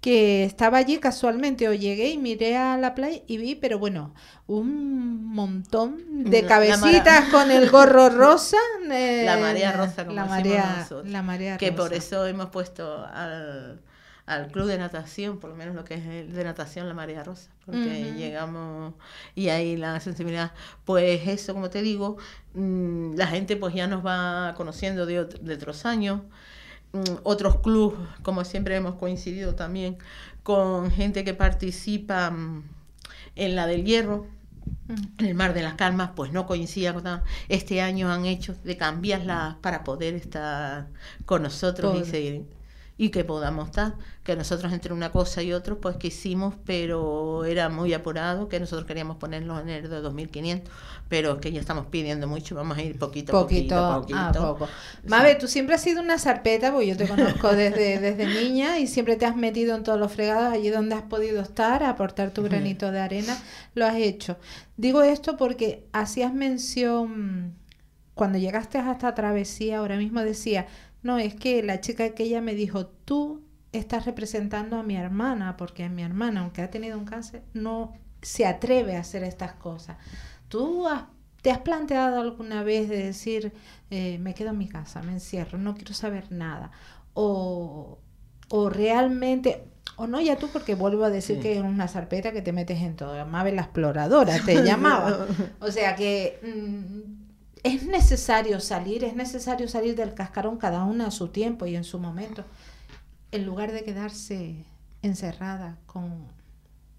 que 0.00 0.44
estaba 0.44 0.78
allí 0.78 0.98
casualmente 0.98 1.68
o 1.68 1.74
llegué 1.74 2.10
y 2.10 2.18
miré 2.18 2.56
a 2.56 2.76
la 2.76 2.94
playa 2.94 3.20
y 3.26 3.38
vi, 3.38 3.54
pero 3.56 3.78
bueno, 3.78 4.14
un 4.46 5.24
montón 5.26 6.24
de 6.30 6.42
La 6.42 6.48
cabecitas 6.48 7.28
con 7.30 7.50
el 7.50 7.68
gorro 7.70 8.08
rosa. 8.10 8.56
eh, 8.92 9.24
La 9.24 9.36
marea 9.38 9.72
rosa, 9.72 10.06
como 10.06 10.16
la 10.16 10.22
decimos 10.22 10.36
marea, 10.36 10.76
nosotros. 10.78 11.10
la 11.10 11.22
marea 11.22 11.56
Que 11.58 11.72
por 11.72 11.92
eso 11.94 12.26
hemos 12.26 12.50
puesto 12.50 13.04
al, 13.06 13.80
al 14.26 14.48
club 14.52 14.66
de 14.66 14.78
natación, 14.78 15.38
por 15.40 15.50
lo 15.50 15.56
menos 15.56 15.74
lo 15.74 15.84
que 15.84 15.94
es 15.94 16.06
el 16.06 16.32
de 16.32 16.44
natación, 16.44 16.88
la 16.88 16.94
marea 16.94 17.24
rosa. 17.24 17.50
Porque 17.64 18.12
llegamos 18.14 18.94
y 19.34 19.48
ahí 19.48 19.76
la 19.76 19.98
sensibilidad, 20.00 20.52
pues 20.84 21.26
eso, 21.28 21.52
como 21.54 21.68
te 21.70 21.82
digo, 21.82 22.16
mm, 22.54 23.14
la 23.16 23.26
gente 23.26 23.56
pues 23.56 23.74
ya 23.74 23.86
nos 23.88 24.04
va 24.06 24.54
conociendo 24.56 25.04
de, 25.06 25.24
de 25.24 25.54
otros 25.54 25.84
años. 25.86 26.20
Mm, 26.92 27.18
Otros 27.24 27.60
clubes, 27.60 27.98
como 28.22 28.44
siempre 28.44 28.76
hemos 28.76 28.94
coincidido 28.96 29.54
también 29.54 29.98
con 30.42 30.90
gente 30.90 31.24
que 31.24 31.34
participa 31.34 32.30
mm, 32.30 32.64
en 33.36 33.56
la 33.56 33.66
del 33.66 33.84
hierro, 33.84 34.26
en 35.18 35.26
el 35.26 35.34
Mar 35.34 35.54
de 35.54 35.62
las 35.62 35.74
Calmas, 35.74 36.10
pues 36.16 36.32
no 36.32 36.46
coincidía 36.46 36.94
con 36.94 37.04
nada. 37.04 37.24
Este 37.48 37.80
año 37.82 38.10
han 38.10 38.26
hecho 38.26 38.54
de 38.64 38.76
cambiarla 38.76 39.58
para 39.60 39.84
poder 39.84 40.14
estar 40.14 40.88
con 41.24 41.42
nosotros 41.42 42.00
y 42.00 42.04
seguir 42.04 42.55
y 42.98 43.10
que 43.10 43.24
podamos 43.24 43.66
estar. 43.66 43.94
Que 44.24 44.36
nosotros 44.36 44.72
entre 44.72 44.92
una 44.92 45.12
cosa 45.12 45.42
y 45.42 45.52
otra, 45.52 45.74
pues 45.76 45.96
quisimos, 45.96 46.54
pero 46.64 47.44
era 47.44 47.68
muy 47.68 47.92
apurado, 47.94 48.48
que 48.48 48.58
nosotros 48.58 48.86
queríamos 48.86 49.16
ponerlo 49.18 49.58
en 49.60 49.68
el 49.68 49.88
de 49.88 50.00
2500, 50.00 50.72
pero 51.08 51.34
es 51.34 51.38
que 51.40 51.52
ya 51.52 51.60
estamos 51.60 51.86
pidiendo 51.86 52.26
mucho, 52.26 52.54
vamos 52.54 52.76
a 52.78 52.82
ir 52.82 52.98
poquito 52.98 53.32
a 53.32 53.40
Poquito, 53.42 53.76
poquito, 53.76 53.84
a 53.84 54.00
poquito. 54.00 54.58
poco. 54.58 54.68
Mabe, 55.04 55.34
tú 55.36 55.46
siempre 55.46 55.74
has 55.74 55.82
sido 55.82 56.00
una 56.02 56.18
zarpeta, 56.18 56.72
porque 56.72 56.88
yo 56.88 56.96
te 56.96 57.06
conozco 57.06 57.54
desde, 57.54 57.98
desde 58.00 58.26
niña 58.26 58.78
y 58.78 58.86
siempre 58.86 59.16
te 59.16 59.26
has 59.26 59.36
metido 59.36 59.76
en 59.76 59.84
todos 59.84 59.98
los 60.00 60.12
fregados, 60.12 60.52
allí 60.52 60.70
donde 60.70 60.94
has 60.94 61.02
podido 61.02 61.40
estar, 61.42 61.82
a 61.82 61.90
aportar 61.90 62.32
tu 62.32 62.42
granito 62.42 62.90
de 62.92 63.00
arena, 63.00 63.36
lo 63.74 63.86
has 63.86 63.96
hecho. 63.96 64.38
Digo 64.76 65.02
esto 65.02 65.36
porque 65.36 65.86
hacías 65.92 66.32
mención, 66.34 67.54
cuando 68.14 68.38
llegaste 68.38 68.78
a 68.78 68.92
esta 68.92 69.14
travesía, 69.14 69.78
ahora 69.78 69.96
mismo 69.96 70.20
decía, 70.22 70.66
no, 71.06 71.18
es 71.18 71.34
que 71.34 71.62
la 71.62 71.80
chica 71.80 72.04
aquella 72.04 72.40
me 72.40 72.54
dijo, 72.54 72.86
tú 72.86 73.42
estás 73.72 74.04
representando 74.06 74.76
a 74.78 74.82
mi 74.82 74.96
hermana, 74.96 75.56
porque 75.56 75.88
mi 75.88 76.02
hermana, 76.02 76.40
aunque 76.40 76.62
ha 76.62 76.70
tenido 76.70 76.98
un 76.98 77.04
cáncer, 77.04 77.42
no 77.54 77.92
se 78.22 78.46
atreve 78.46 78.96
a 78.96 79.00
hacer 79.00 79.22
estas 79.22 79.52
cosas. 79.54 79.96
¿Tú 80.48 80.86
has- 80.88 81.04
te 81.42 81.50
has 81.50 81.58
planteado 81.60 82.20
alguna 82.20 82.62
vez 82.64 82.88
de 82.88 82.98
decir, 83.04 83.52
eh, 83.90 84.18
me 84.18 84.34
quedo 84.34 84.50
en 84.50 84.58
mi 84.58 84.68
casa, 84.68 85.02
me 85.02 85.12
encierro, 85.12 85.58
no 85.58 85.74
quiero 85.76 85.94
saber 85.94 86.32
nada? 86.32 86.70
O, 87.14 87.98
o 88.48 88.70
realmente, 88.70 89.62
o 89.96 90.06
no 90.06 90.20
ya 90.20 90.36
tú, 90.36 90.48
porque 90.52 90.74
vuelvo 90.74 91.04
a 91.04 91.10
decir 91.10 91.36
Sí. 91.36 91.42
que 91.42 91.52
es 91.56 91.62
una 91.62 91.86
zarpeta 91.88 92.32
que 92.32 92.42
te 92.42 92.52
metes 92.52 92.80
en 92.82 92.96
todo. 92.96 93.24
Mabel 93.26 93.56
la 93.56 93.62
exploradora 93.62 94.38
te 94.44 94.54
llamaba. 94.64 95.26
O 95.60 95.70
sea 95.70 95.94
que 95.96 96.40
mm, 96.42 97.25
es 97.66 97.84
necesario 97.84 98.60
salir, 98.60 99.02
es 99.02 99.16
necesario 99.16 99.68
salir 99.68 99.96
del 99.96 100.14
cascarón 100.14 100.56
cada 100.56 100.84
una 100.84 101.08
a 101.08 101.10
su 101.10 101.28
tiempo 101.28 101.66
y 101.66 101.74
en 101.74 101.84
su 101.84 101.98
momento, 101.98 102.44
en 103.32 103.44
lugar 103.44 103.72
de 103.72 103.82
quedarse 103.82 104.64
encerrada 105.02 105.76
con 105.86 106.26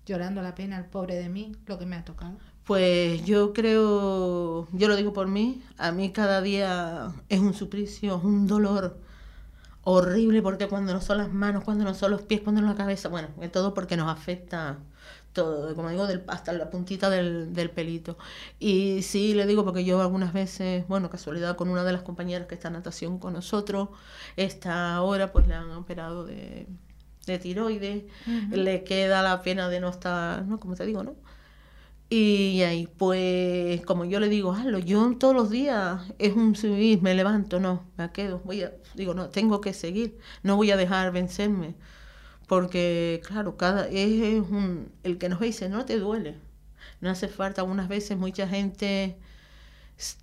llorando 0.05 0.41
la 0.41 0.55
pena 0.55 0.77
al 0.77 0.85
pobre 0.85 1.15
de 1.15 1.29
mí, 1.29 1.53
lo 1.65 1.79
que 1.79 1.85
me 1.85 1.95
ha 1.95 2.03
tocado. 2.03 2.37
Pues 2.65 3.23
yo 3.25 3.53
creo, 3.53 4.67
yo 4.73 4.87
lo 4.87 4.95
digo 4.97 5.13
por 5.13 5.27
mí, 5.27 5.61
a 5.77 5.91
mí 5.91 6.11
cada 6.11 6.41
día 6.41 7.13
es 7.29 7.39
un 7.39 7.53
suplicio, 7.53 8.17
es 8.17 8.23
un 8.23 8.47
dolor 8.47 8.99
horrible 9.83 10.41
porque 10.41 10.67
cuando 10.67 10.93
no 10.93 10.99
son 10.99 11.19
las 11.19 11.31
manos, 11.31 11.63
cuando 11.63 11.85
no 11.85 11.93
son 11.93 12.11
los 12.11 12.21
pies, 12.21 12.41
cuando 12.41 12.61
no 12.61 12.67
la 12.67 12.75
cabeza, 12.75 13.07
bueno, 13.07 13.29
es 13.39 13.51
todo 13.53 13.73
porque 13.73 13.95
nos 13.95 14.09
afecta 14.09 14.79
todo, 15.37 15.75
como 15.75 15.89
digo, 15.89 16.07
del, 16.07 16.23
hasta 16.27 16.51
la 16.53 16.69
puntita 16.69 17.09
del, 17.09 17.53
del 17.53 17.69
pelito. 17.69 18.17
Y 18.59 19.01
sí, 19.03 19.33
le 19.35 19.45
digo 19.45 19.63
porque 19.63 19.85
yo 19.85 20.01
algunas 20.01 20.33
veces, 20.33 20.87
bueno, 20.87 21.09
casualidad 21.09 21.55
con 21.55 21.69
una 21.69 21.83
de 21.83 21.93
las 21.93 22.01
compañeras 22.01 22.47
que 22.47 22.55
está 22.55 22.69
en 22.69 22.75
natación 22.75 23.19
con 23.19 23.33
nosotros, 23.33 23.89
esta 24.35 24.95
ahora 24.95 25.31
pues 25.31 25.47
le 25.47 25.53
han 25.55 25.71
operado 25.71 26.25
de, 26.25 26.67
de 27.27 27.39
tiroides, 27.39 28.03
le 28.51 28.83
queda 28.83 29.21
la 29.23 29.41
pena 29.43 29.69
de 29.69 29.79
no 29.79 29.89
estar, 29.89 30.45
¿no? 30.45 30.59
Como 30.59 30.75
te 30.75 30.85
digo, 30.85 31.03
¿no? 31.03 31.15
Y 32.09 32.61
ahí, 32.61 32.87
pues, 32.87 33.81
como 33.85 34.05
yo 34.05 34.19
le 34.21 34.29
digo, 34.29 34.53
hazlo, 34.53 34.79
yo 34.79 35.17
todos 35.17 35.35
los 35.35 35.49
días 35.49 36.01
es 36.19 36.35
un 36.35 36.55
subir, 36.55 37.01
me 37.01 37.13
levanto, 37.15 37.59
no, 37.59 37.83
me 37.97 38.11
quedo, 38.11 38.39
voy 38.45 38.63
a, 38.63 38.71
digo, 38.95 39.13
no, 39.13 39.29
tengo 39.29 39.59
que 39.59 39.73
seguir, 39.73 40.17
no 40.41 40.55
voy 40.55 40.71
a 40.71 40.77
dejar 40.77 41.11
vencerme, 41.11 41.75
porque, 42.47 43.21
claro, 43.27 43.57
cada, 43.57 43.87
es 43.89 44.41
un, 44.49 44.91
el 45.03 45.17
que 45.17 45.29
nos 45.29 45.39
dice, 45.41 45.69
no 45.69 45.85
te 45.85 45.99
duele, 45.99 46.35
no 47.01 47.09
hace 47.11 47.27
falta, 47.27 47.61
algunas 47.61 47.87
veces 47.89 48.17
mucha 48.17 48.47
gente 48.47 49.17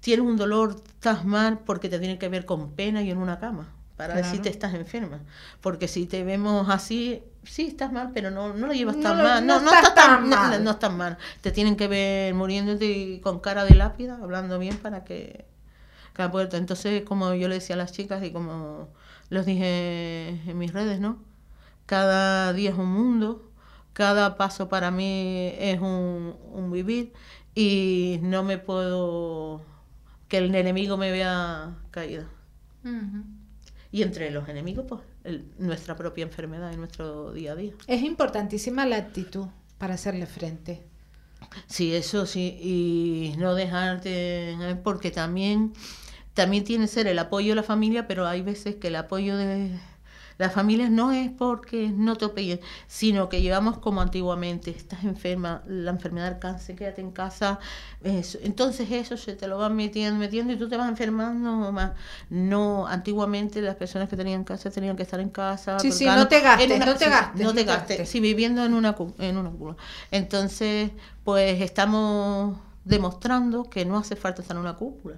tiene 0.00 0.22
un 0.22 0.36
dolor, 0.36 0.76
estás 0.86 1.24
mal 1.24 1.58
porque 1.60 1.88
te 1.88 1.98
tiene 1.98 2.18
que 2.18 2.28
ver 2.28 2.44
con 2.44 2.72
pena 2.72 3.02
y 3.02 3.10
en 3.10 3.18
una 3.18 3.38
cama, 3.40 3.72
para 3.96 4.14
Claro. 4.14 4.24
decirte 4.24 4.48
estás 4.48 4.74
enferma. 4.74 5.20
Porque 5.60 5.88
si 5.88 6.06
te 6.06 6.22
vemos 6.24 6.68
así, 6.68 7.22
sí 7.44 7.66
estás 7.66 7.92
mal, 7.92 8.10
pero 8.14 8.30
no, 8.30 8.52
no 8.54 8.66
lo 8.68 8.72
llevas 8.72 9.00
tan 9.00 9.20
mal. 9.22 9.46
no 9.46 9.58
No, 9.60 9.72
estás 9.72 9.74
estás 9.74 9.94
tan, 9.94 10.10
tan 10.20 10.28
no, 10.30 10.36
mal. 10.36 10.64
no 10.64 10.70
estás 10.72 10.92
mal. 10.92 11.18
Te 11.40 11.50
tienen 11.52 11.76
que 11.76 11.88
ver 11.88 12.34
muriéndote 12.34 13.20
con 13.22 13.40
cara 13.40 13.64
de 13.64 13.74
lápida, 13.74 14.18
hablando 14.22 14.58
bien 14.58 14.76
para 14.78 15.04
que 15.04 15.44
cada 16.14 16.30
puerta. 16.30 16.56
Entonces, 16.58 17.02
como 17.04 17.34
yo 17.34 17.48
le 17.48 17.56
decía 17.56 17.76
a 17.76 17.78
las 17.78 17.92
chicas 17.92 18.22
y 18.24 18.32
como 18.32 18.88
los 19.30 19.46
dije 19.46 20.28
en 20.46 20.58
mis 20.58 20.72
redes, 20.72 21.00
¿no? 21.00 21.18
Cada 21.86 22.52
día 22.52 22.70
es 22.70 22.76
un 22.78 22.90
mundo, 22.90 23.50
cada 23.92 24.36
paso 24.36 24.68
para 24.68 24.90
mí 24.90 25.52
es 25.58 25.80
un, 25.80 26.34
un 26.52 26.72
vivir 26.72 27.12
y 27.54 28.18
no 28.22 28.42
me 28.42 28.58
puedo 28.58 29.60
que 30.28 30.38
el 30.38 30.54
enemigo 30.54 30.96
me 30.96 31.10
vea 31.10 31.76
caída. 31.90 32.26
Y 33.92 34.02
entre 34.02 34.30
los 34.30 34.48
enemigos, 34.48 34.86
pues 34.88 35.00
el- 35.24 35.44
nuestra 35.58 35.94
propia 35.96 36.24
enfermedad 36.24 36.72
y 36.72 36.76
nuestro 36.76 37.32
día 37.32 37.52
a 37.52 37.56
día. 37.56 37.72
Es 37.86 38.02
importantísima 38.02 38.84
la 38.86 38.96
actitud 38.96 39.46
para 39.78 39.94
hacerle 39.94 40.26
frente. 40.26 40.82
Sí, 41.66 41.94
eso 41.94 42.26
sí, 42.26 42.58
y 42.60 43.36
no 43.38 43.54
dejarte, 43.54 44.52
¿eh? 44.52 44.76
porque 44.82 45.10
también, 45.10 45.72
también 46.32 46.64
tiene 46.64 46.84
que 46.86 46.88
ser 46.88 47.06
el 47.06 47.18
apoyo 47.18 47.50
de 47.50 47.56
la 47.56 47.62
familia, 47.62 48.08
pero 48.08 48.26
hay 48.26 48.42
veces 48.42 48.76
que 48.76 48.88
el 48.88 48.96
apoyo 48.96 49.36
de 49.36 49.78
las 50.38 50.52
familias 50.52 50.90
no 50.90 51.12
es 51.12 51.30
porque 51.30 51.90
no 51.94 52.16
te 52.16 52.26
apoyen, 52.26 52.60
sino 52.86 53.28
que 53.28 53.42
llevamos 53.42 53.78
como 53.78 54.00
antiguamente, 54.00 54.70
estás 54.70 55.04
enferma, 55.04 55.62
la 55.66 55.90
enfermedad 55.90 56.30
del 56.30 56.38
cáncer, 56.40 56.76
quédate 56.76 57.00
en 57.00 57.10
casa, 57.12 57.58
eso. 58.02 58.38
entonces 58.42 58.90
eso 58.90 59.16
se 59.16 59.34
te 59.34 59.48
lo 59.48 59.58
van 59.58 59.76
metiendo, 59.76 60.18
metiendo 60.18 60.52
y 60.52 60.56
tú 60.56 60.68
te 60.68 60.76
vas 60.76 60.88
enfermando 60.88 61.72
más. 61.72 61.92
No, 62.30 62.86
antiguamente 62.86 63.60
las 63.62 63.76
personas 63.76 64.08
que 64.08 64.16
tenían 64.16 64.44
cáncer 64.44 64.72
tenían 64.72 64.96
que 64.96 65.02
estar 65.02 65.20
en 65.20 65.30
casa. 65.30 65.78
Sí, 65.78 65.92
sí, 65.92 66.06
no 66.06 66.28
te 66.28 66.40
gastes, 66.40 66.84
no 66.84 66.96
te 66.96 67.04
sí, 67.04 67.10
gastes, 67.10 67.42
no 67.42 67.54
te 67.54 67.60
te 67.60 67.64
gastes, 67.64 67.88
gastes. 67.98 68.08
sí, 68.08 68.20
viviendo 68.20 68.64
en 68.64 68.74
una, 68.74 68.96
en 69.18 69.36
una 69.36 69.50
cúpula. 69.50 69.76
Entonces, 70.10 70.90
pues 71.24 71.60
estamos 71.60 72.56
demostrando 72.84 73.64
que 73.70 73.84
no 73.84 73.96
hace 73.98 74.16
falta 74.16 74.42
estar 74.42 74.56
en 74.56 74.62
una 74.62 74.74
cúpula, 74.76 75.16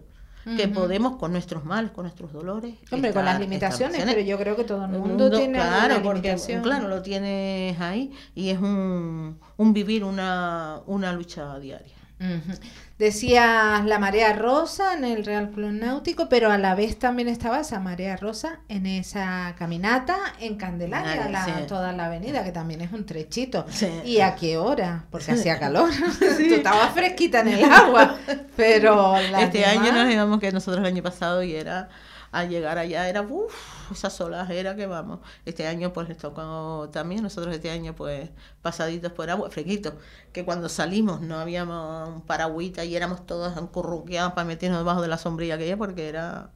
que 0.56 0.68
podemos 0.68 1.16
con 1.16 1.32
nuestros 1.32 1.64
males, 1.64 1.90
con 1.90 2.04
nuestros 2.04 2.32
dolores. 2.32 2.74
Hombre, 2.92 3.12
con 3.12 3.24
las 3.24 3.40
limitaciones, 3.40 4.02
pero 4.04 4.20
yo 4.20 4.38
creo 4.38 4.56
que 4.56 4.64
todo 4.64 4.84
el 4.84 4.94
el 4.94 5.00
mundo, 5.00 5.30
tiene 5.30 5.58
claro, 5.58 6.02
porque 6.02 6.36
claro, 6.62 6.88
lo 6.88 7.02
tienes 7.02 7.80
ahí 7.80 8.12
y 8.34 8.50
es 8.50 8.58
un, 8.58 9.38
un 9.56 9.72
vivir 9.72 10.04
una, 10.04 10.80
una 10.86 11.12
lucha 11.12 11.58
diaria. 11.58 11.95
Ujú. 12.18 12.58
Decías 12.98 13.84
la 13.84 13.98
marea 13.98 14.32
rosa 14.32 14.94
en 14.94 15.04
el 15.04 15.22
Real 15.24 15.50
Club 15.50 15.70
Náutico, 15.72 16.30
pero 16.30 16.50
a 16.50 16.56
la 16.56 16.74
vez 16.74 16.98
también 16.98 17.28
estaba 17.28 17.60
esa 17.60 17.78
marea 17.78 18.16
rosa 18.16 18.60
en 18.68 18.86
esa 18.86 19.54
caminata 19.58 20.16
en 20.40 20.56
Candelaria, 20.56 21.28
la- 21.28 21.44
sí. 21.44 21.50
toda 21.68 21.92
la 21.92 22.06
avenida, 22.06 22.42
que 22.42 22.52
también 22.52 22.80
es 22.80 22.92
un 22.92 23.04
trechito. 23.04 23.66
Sí. 23.68 23.88
¿Y 24.06 24.20
a 24.20 24.34
qué 24.34 24.56
hora? 24.56 25.04
Porque 25.10 25.32
hacía 25.32 25.58
calor. 25.58 25.90
Tú 26.18 26.54
estabas 26.54 26.92
fresquita 26.94 27.40
en 27.40 27.48
el 27.48 27.64
agua, 27.70 28.16
pero 28.56 29.16
Este 29.18 29.66
año 29.66 29.92
nos 29.92 30.08
digamos 30.08 30.40
que 30.40 30.50
nosotros 30.52 30.80
el 30.80 30.86
año 30.86 31.02
pasado 31.02 31.42
y 31.42 31.54
era 31.54 31.90
al 32.38 32.48
llegar 32.48 32.78
allá 32.78 33.08
era 33.08 33.22
uff, 33.22 33.90
esa 33.92 34.10
solajera 34.10 34.76
que 34.76 34.86
vamos. 34.86 35.20
Este 35.44 35.66
año 35.66 35.92
pues 35.92 36.08
les 36.08 36.18
tocó 36.18 36.88
también, 36.92 37.22
nosotros 37.22 37.54
este 37.54 37.70
año 37.70 37.94
pues 37.94 38.30
pasaditos 38.62 39.12
por 39.12 39.30
agua, 39.30 39.50
fresquitos, 39.50 39.94
que 40.32 40.44
cuando 40.44 40.68
salimos 40.68 41.20
no 41.20 41.38
habíamos 41.38 42.08
un 42.08 42.20
paragüita 42.22 42.84
y 42.84 42.94
éramos 42.96 43.26
todos 43.26 43.56
encurruqueados 43.56 44.32
para 44.34 44.44
meternos 44.46 44.78
debajo 44.80 45.02
de 45.02 45.08
la 45.08 45.18
sombrilla 45.18 45.54
aquella 45.56 45.76
porque 45.76 46.08
era 46.08 46.50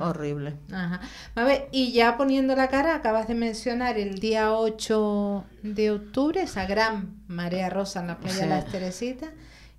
horrible. 0.00 0.56
Ajá. 0.72 1.00
A 1.34 1.44
ver, 1.44 1.68
y 1.70 1.92
ya 1.92 2.16
poniendo 2.16 2.56
la 2.56 2.68
cara, 2.68 2.94
acabas 2.94 3.28
de 3.28 3.34
mencionar 3.34 3.98
el 3.98 4.18
día 4.18 4.52
8 4.54 5.44
de 5.62 5.90
octubre, 5.90 6.40
esa 6.42 6.64
gran 6.66 7.22
marea 7.28 7.68
rosa 7.68 8.00
en 8.00 8.06
la 8.06 8.18
playa 8.18 8.36
de 8.36 8.42
Sí. 8.44 8.48
las 8.48 8.64
Teresitas 8.66 9.30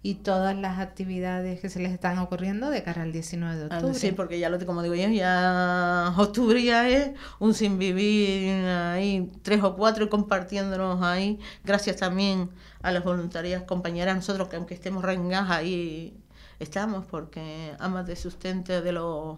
y 0.04 0.16
todas 0.16 0.56
las 0.58 0.80
actividades 0.80 1.60
que 1.60 1.70
se 1.70 1.80
les 1.80 1.92
están 1.92 2.18
ocurriendo 2.18 2.70
de 2.72 2.82
cara 2.82 3.04
al 3.04 3.12
19 3.12 3.56
de 3.56 3.64
Ah, 3.70 3.76
octubre. 3.78 3.94
Sí, 3.94 4.12
porque 4.12 4.40
ya 4.40 4.50
lo 4.50 4.64
como 4.66 4.82
digo 4.82 4.96
yo, 4.96 5.08
ya 5.10 6.14
octubre 6.18 6.64
ya 6.64 6.90
es 6.90 7.12
un 7.40 7.54
sin 7.54 7.78
vivir 7.78 8.66
ahí, 8.66 9.32
tres 9.44 9.62
o 9.64 9.76
cuatro 9.76 10.06
y 10.06 10.10
compartiéndonos 10.10 11.04
ahí. 11.04 11.40
Gracias 11.64 11.98
también 11.98 12.50
a 12.82 12.92
las 12.92 13.04
voluntarias 13.04 13.64
compañeras, 13.64 14.16
nosotros 14.16 14.48
que 14.50 14.56
aunque 14.56 14.74
estemos 14.74 15.04
rengadas 15.04 15.52
ahí 15.52 16.18
estamos, 16.60 17.06
porque 17.06 17.74
amas 17.80 18.08
de 18.08 18.16
sustento 18.16 18.82
de 18.82 18.92
los, 18.92 19.38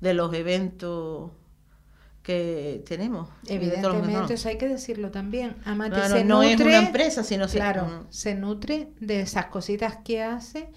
de 0.00 0.14
los 0.14 0.32
eventos 0.34 1.30
que 2.22 2.82
tenemos. 2.86 3.28
de 3.42 3.54
Evidentemente, 3.54 4.34
eso 4.34 4.48
hay 4.48 4.58
que 4.58 4.68
decirlo 4.68 5.10
también. 5.10 5.56
Amate 5.64 5.96
Claro, 5.96 6.16
se 6.16 6.24
no 6.24 6.42
es 6.42 6.52
nutre, 6.52 6.66
una 6.66 6.86
empresa, 6.86 7.24
sino 7.24 7.48
se- 7.48 7.58
claro, 7.58 7.86
mm. 7.86 8.06
se 8.10 8.34
nutre 8.34 8.88
de 9.00 9.20
esas 9.20 9.46
cositas 9.46 9.96
que 10.04 10.22
hace 10.22 10.70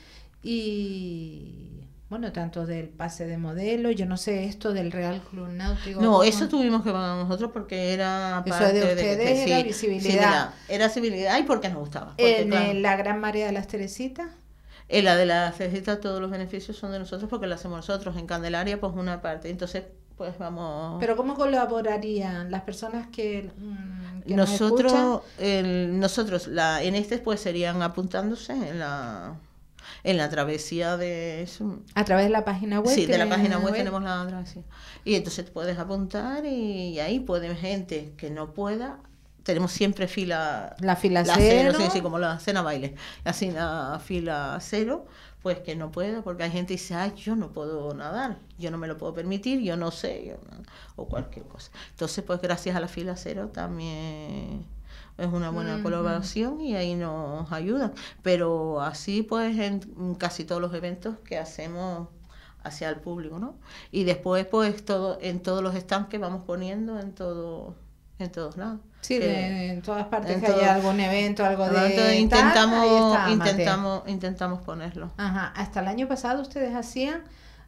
y 0.43 1.81
bueno, 2.09 2.31
tanto 2.31 2.65
del 2.65 2.89
pase 2.89 3.25
de 3.25 3.37
modelo, 3.37 3.89
yo 3.91 4.05
no 4.05 4.15
sé 4.17 4.45
esto 4.45 4.73
del 4.73 4.91
Real 4.91 5.21
Club 5.29 5.49
Náutico. 5.49 6.01
No, 6.01 6.11
¿cómo? 6.11 6.23
eso 6.23 6.47
tuvimos 6.47 6.83
que 6.83 6.91
pagar 6.91 7.17
nosotros 7.17 7.51
porque 7.51 7.93
era 7.93 8.43
Eso 8.45 8.57
parte 8.57 8.73
de 8.73 8.83
ustedes 8.93 9.39
era 9.47 9.57
sí, 9.57 9.63
visibilidad. 9.63 10.03
sí, 10.03 10.11
mira, 10.13 10.53
era 10.69 10.87
visibilidad 10.87 11.39
y 11.39 11.43
porque 11.43 11.69
nos 11.69 11.79
gustaba. 11.79 12.07
porque, 12.11 12.41
en 12.41 12.49
claro, 12.49 12.73
la 12.73 12.95
Gran 12.95 13.19
Marea 13.19 13.47
de 13.47 13.51
las 13.53 13.67
Teresitas. 13.67 14.27
En 14.87 15.05
la 15.05 15.15
de 15.15 15.25
la 15.25 15.51
cejita 15.51 15.99
todos 15.99 16.21
los 16.21 16.29
beneficios 16.29 16.77
son 16.77 16.91
de 16.91 16.99
nosotros 16.99 17.27
porque 17.29 17.47
lo 17.47 17.55
hacemos 17.55 17.77
nosotros. 17.77 18.15
En 18.17 18.27
Candelaria, 18.27 18.79
pues 18.79 18.93
una 18.95 19.19
parte. 19.21 19.49
Entonces, 19.49 19.85
pues 20.17 20.37
vamos. 20.37 20.97
Pero 20.99 21.15
¿cómo 21.15 21.35
colaborarían 21.35 22.49
las 22.51 22.61
personas 22.61 23.07
que, 23.07 23.51
mm, 23.57 24.21
que 24.21 24.35
nos 24.35 24.49
nosotros, 24.49 25.21
el- 25.37 25.99
nosotros, 25.99 26.47
la, 26.47 26.81
en 26.83 26.95
este, 26.95 27.17
pues 27.17 27.41
serían 27.41 27.81
apuntándose 27.81 28.53
en 28.53 28.79
la, 28.79 29.35
en 30.03 30.17
la 30.17 30.29
travesía 30.29 30.97
de. 30.97 31.47
A 31.95 32.05
través 32.05 32.25
de 32.25 32.31
la 32.31 32.45
página 32.45 32.79
web. 32.79 32.93
Sí, 32.93 33.05
de 33.05 33.17
la 33.17 33.27
página 33.27 33.59
web 33.59 33.73
tenemos 33.73 34.01
la 34.03 34.25
travesía. 34.27 34.63
Y 35.03 35.15
entonces 35.15 35.49
puedes 35.49 35.77
apuntar 35.77 36.45
y, 36.45 36.99
ahí 36.99 37.19
puede 37.19 37.55
gente 37.55 38.13
que 38.17 38.29
no 38.29 38.53
pueda. 38.53 38.99
Tenemos 39.45 39.71
siempre 39.71 40.07
fila 40.07 40.75
La 40.79 40.95
fila 40.95 41.23
la 41.23 41.35
cero. 41.35 41.73
sí, 41.77 41.83
sí, 41.93 42.01
como 42.01 42.17
la 42.17 42.39
cena 42.39 42.63
baile. 42.63 42.95
Así 43.23 43.51
la 43.51 44.01
fila 44.03 44.57
cero, 44.59 45.05
pues 45.43 45.59
que 45.59 45.75
no 45.75 45.91
puedo, 45.91 46.23
porque 46.23 46.41
hay 46.41 46.49
gente 46.49 46.69
que 46.73 46.81
dice, 46.81 46.95
ay, 46.95 47.13
yo 47.15 47.35
no 47.35 47.53
puedo 47.53 47.93
nadar, 47.93 48.39
yo 48.57 48.71
no 48.71 48.79
me 48.79 48.87
lo 48.87 48.97
puedo 48.97 49.13
permitir, 49.13 49.61
yo 49.61 49.77
no 49.77 49.91
sé, 49.91 50.25
yo 50.25 50.37
no", 50.49 50.63
o 50.95 51.07
cualquier 51.07 51.45
cosa. 51.45 51.69
Entonces, 51.91 52.23
pues 52.23 52.41
gracias 52.41 52.75
a 52.75 52.79
la 52.79 52.87
fila 52.87 53.15
cero 53.15 53.51
también 53.53 54.65
es 55.19 55.27
una 55.27 55.51
buena 55.51 55.83
colaboración 55.83 56.59
y 56.59 56.75
ahí 56.75 56.95
nos 56.95 57.51
ayudan. 57.51 57.93
Pero 58.23 58.81
así, 58.81 59.21
pues, 59.21 59.55
en 59.59 60.15
casi 60.15 60.43
todos 60.43 60.59
los 60.59 60.73
eventos 60.73 61.19
que 61.19 61.37
hacemos 61.37 62.09
hacia 62.63 62.89
el 62.89 62.95
público, 62.95 63.37
¿no? 63.37 63.59
Y 63.91 64.05
después, 64.05 64.47
pues, 64.47 64.83
todo 64.83 65.19
en 65.21 65.39
todos 65.39 65.61
los 65.61 65.75
stands 65.75 66.09
que 66.09 66.17
vamos 66.17 66.45
poniendo 66.47 66.99
en 66.99 67.13
todo 67.13 67.75
en 68.19 68.31
todos 68.31 68.57
lados. 68.57 68.79
Sí, 69.05 69.19
de- 69.19 69.69
en 69.73 69.81
todas 69.81 70.05
partes 70.07 70.31
en 70.31 70.39
que 70.41 70.47
haya 70.47 70.55
todo- 70.57 70.71
algún 70.71 70.99
evento, 70.99 71.45
algo 71.45 71.65
de 71.65 71.69
entonces, 71.69 71.95
tal, 71.99 72.15
intentamos, 72.17 73.31
intentamos, 73.31 74.03
intentamos 74.07 74.61
ponerlo. 74.61 75.11
Ajá, 75.17 75.53
hasta 75.55 75.79
el 75.81 75.87
año 75.87 76.07
pasado 76.07 76.41
ustedes 76.41 76.73
hacían, 76.75 77.21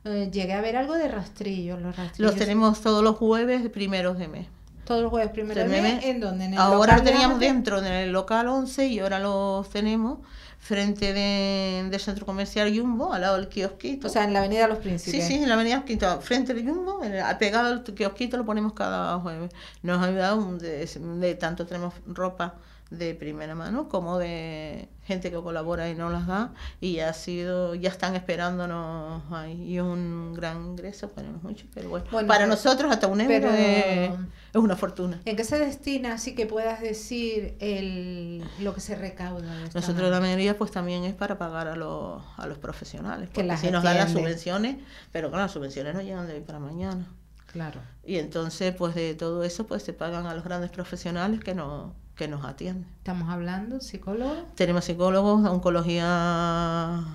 eh, 0.04 0.30
llegué 0.32 0.54
a 0.54 0.62
ver 0.62 0.78
algo 0.78 0.95
de 0.95 1.08
rastrillos, 1.08 1.82
los 1.82 1.95
rastrillos. 1.95 2.32
Los 2.32 2.39
tenemos 2.39 2.82
todos 2.82 3.04
los 3.04 3.15
jueves 3.17 3.69
primeros 3.69 4.17
de 4.17 4.28
mes. 4.28 4.47
Todos 4.88 5.02
los 5.02 5.10
jueves 5.12 5.30
primero 5.32 5.62
de 5.62 5.67
mes, 5.82 6.04
¿en 6.06 6.19
dónde? 6.19 6.45
En 6.45 6.54
el 6.54 6.60
Ahora 6.60 6.93
local 6.93 7.04
teníamos 7.04 7.39
dentro 7.39 7.80
en 7.80 7.86
el 7.86 8.12
local 8.12 8.47
11 8.47 8.88
y 8.88 9.00
ahora 9.00 9.19
los 9.19 9.69
tenemos 9.69 10.19
frente 10.60 11.13
de- 11.13 11.88
del 11.89 12.00
centro 12.00 12.26
comercial 12.26 12.76
Jumbo, 12.76 13.13
al 13.13 13.21
lado 13.21 13.36
del 13.38 13.47
kiosquito. 13.47 14.08
O 14.08 14.10
sea, 14.10 14.23
en 14.23 14.34
la 14.34 14.39
avenida 14.39 14.67
Los 14.67 14.80
Sí, 14.80 14.84
Príncipes. 14.86 15.28
sí, 15.28 15.36
en 15.36 15.47
la 15.47 15.54
avenida 15.56 15.84
Quinto, 15.86 16.19
frente 16.21 16.54
del 16.54 16.67
Jumbo, 16.67 17.04
en 17.04 17.13
el- 17.13 17.38
pegado 17.38 17.67
al 17.67 17.84
kiosquito 17.84 18.38
lo 18.38 18.45
ponemos 18.45 18.73
cada 18.73 19.19
jueves. 19.19 19.52
Nos 19.84 20.02
ha 20.02 20.06
ayudado, 20.08 20.58
de, 20.58 20.86
de 20.86 21.36
tanto 21.36 21.65
tenemos 21.67 21.93
ropa 22.08 22.56
de 22.89 23.13
primera 23.13 23.54
mano 23.54 23.88
como 23.89 24.17
de 24.17 24.88
gente 25.08 25.32
que 25.32 25.38
colabora 25.38 25.89
y 25.89 25.96
nos 25.96 26.12
las 26.12 26.28
da 26.28 26.52
y 26.82 27.00
ha 27.00 27.13
sido, 27.13 27.74
ya 27.76 27.89
están 27.89 28.15
esperándonos 28.15 29.24
ahí 29.32 29.54
y 29.63 29.78
es 29.78 29.84
un 29.84 30.34
gran 30.34 30.65
ingreso, 30.65 31.10
ponemos 31.10 31.41
mucho, 31.43 31.65
pero 31.74 31.89
bueno, 31.89 32.06
Bueno, 32.12 32.28
para 32.28 32.39
pero- 32.41 32.50
nosotros 32.52 32.91
hasta 32.91 33.08
un 33.08 33.22
euro 33.22 33.50
es, 33.52 34.10
es 34.12 34.56
una 34.56 34.76
fortuna. 34.76 35.22
¿En 35.26 35.36
qué 35.38 35.43
se 35.46 35.58
destina, 35.60 36.13
así 36.13 36.36
que 36.36 36.46
puedas 36.46 36.82
decir 36.82 37.56
el, 37.60 38.43
lo 38.60 38.74
que 38.74 38.82
se 38.82 38.96
recauda? 38.96 39.48
Nosotros 39.74 40.12
la 40.12 40.20
mayoría 40.20 40.58
pues 40.58 40.72
también 40.72 41.06
es 41.06 41.13
para 41.15 41.38
pagar 41.38 41.67
a 41.70 41.76
los, 41.76 42.22
a 42.36 42.46
los 42.48 42.58
profesionales, 42.58 43.30
Que 43.30 43.43
las 43.43 43.62
si 43.62 43.72
nos 43.72 43.84
dan 43.84 43.98
las 43.98 44.12
subvenciones, 44.12 44.78
pero 45.13 45.30
claro, 45.30 45.43
las 45.46 45.52
subvenciones 45.54 45.96
no 45.96 46.02
llegan 46.02 46.28
de 46.28 46.34
hoy 46.34 46.41
para 46.41 46.60
mañana. 46.60 47.08
Claro. 47.52 47.80
Y 48.06 48.17
entonces, 48.17 48.76
pues 48.76 48.93
de 48.93 49.15
todo 49.15 49.43
eso, 49.43 49.65
pues 49.67 49.82
se 49.84 49.93
pagan 49.93 50.26
a 50.28 50.34
los 50.36 50.43
grandes 50.43 50.70
profesionales 50.70 51.39
que 51.39 51.56
nos, 51.56 51.93
que 52.17 52.27
nos 52.27 52.43
atienden. 52.43 52.88
Estamos 52.97 53.30
hablando, 53.30 53.80
psicólogo. 53.80 54.36
Tenemos 54.56 54.86
psicólogos, 54.86 55.45
oncología 55.45 57.06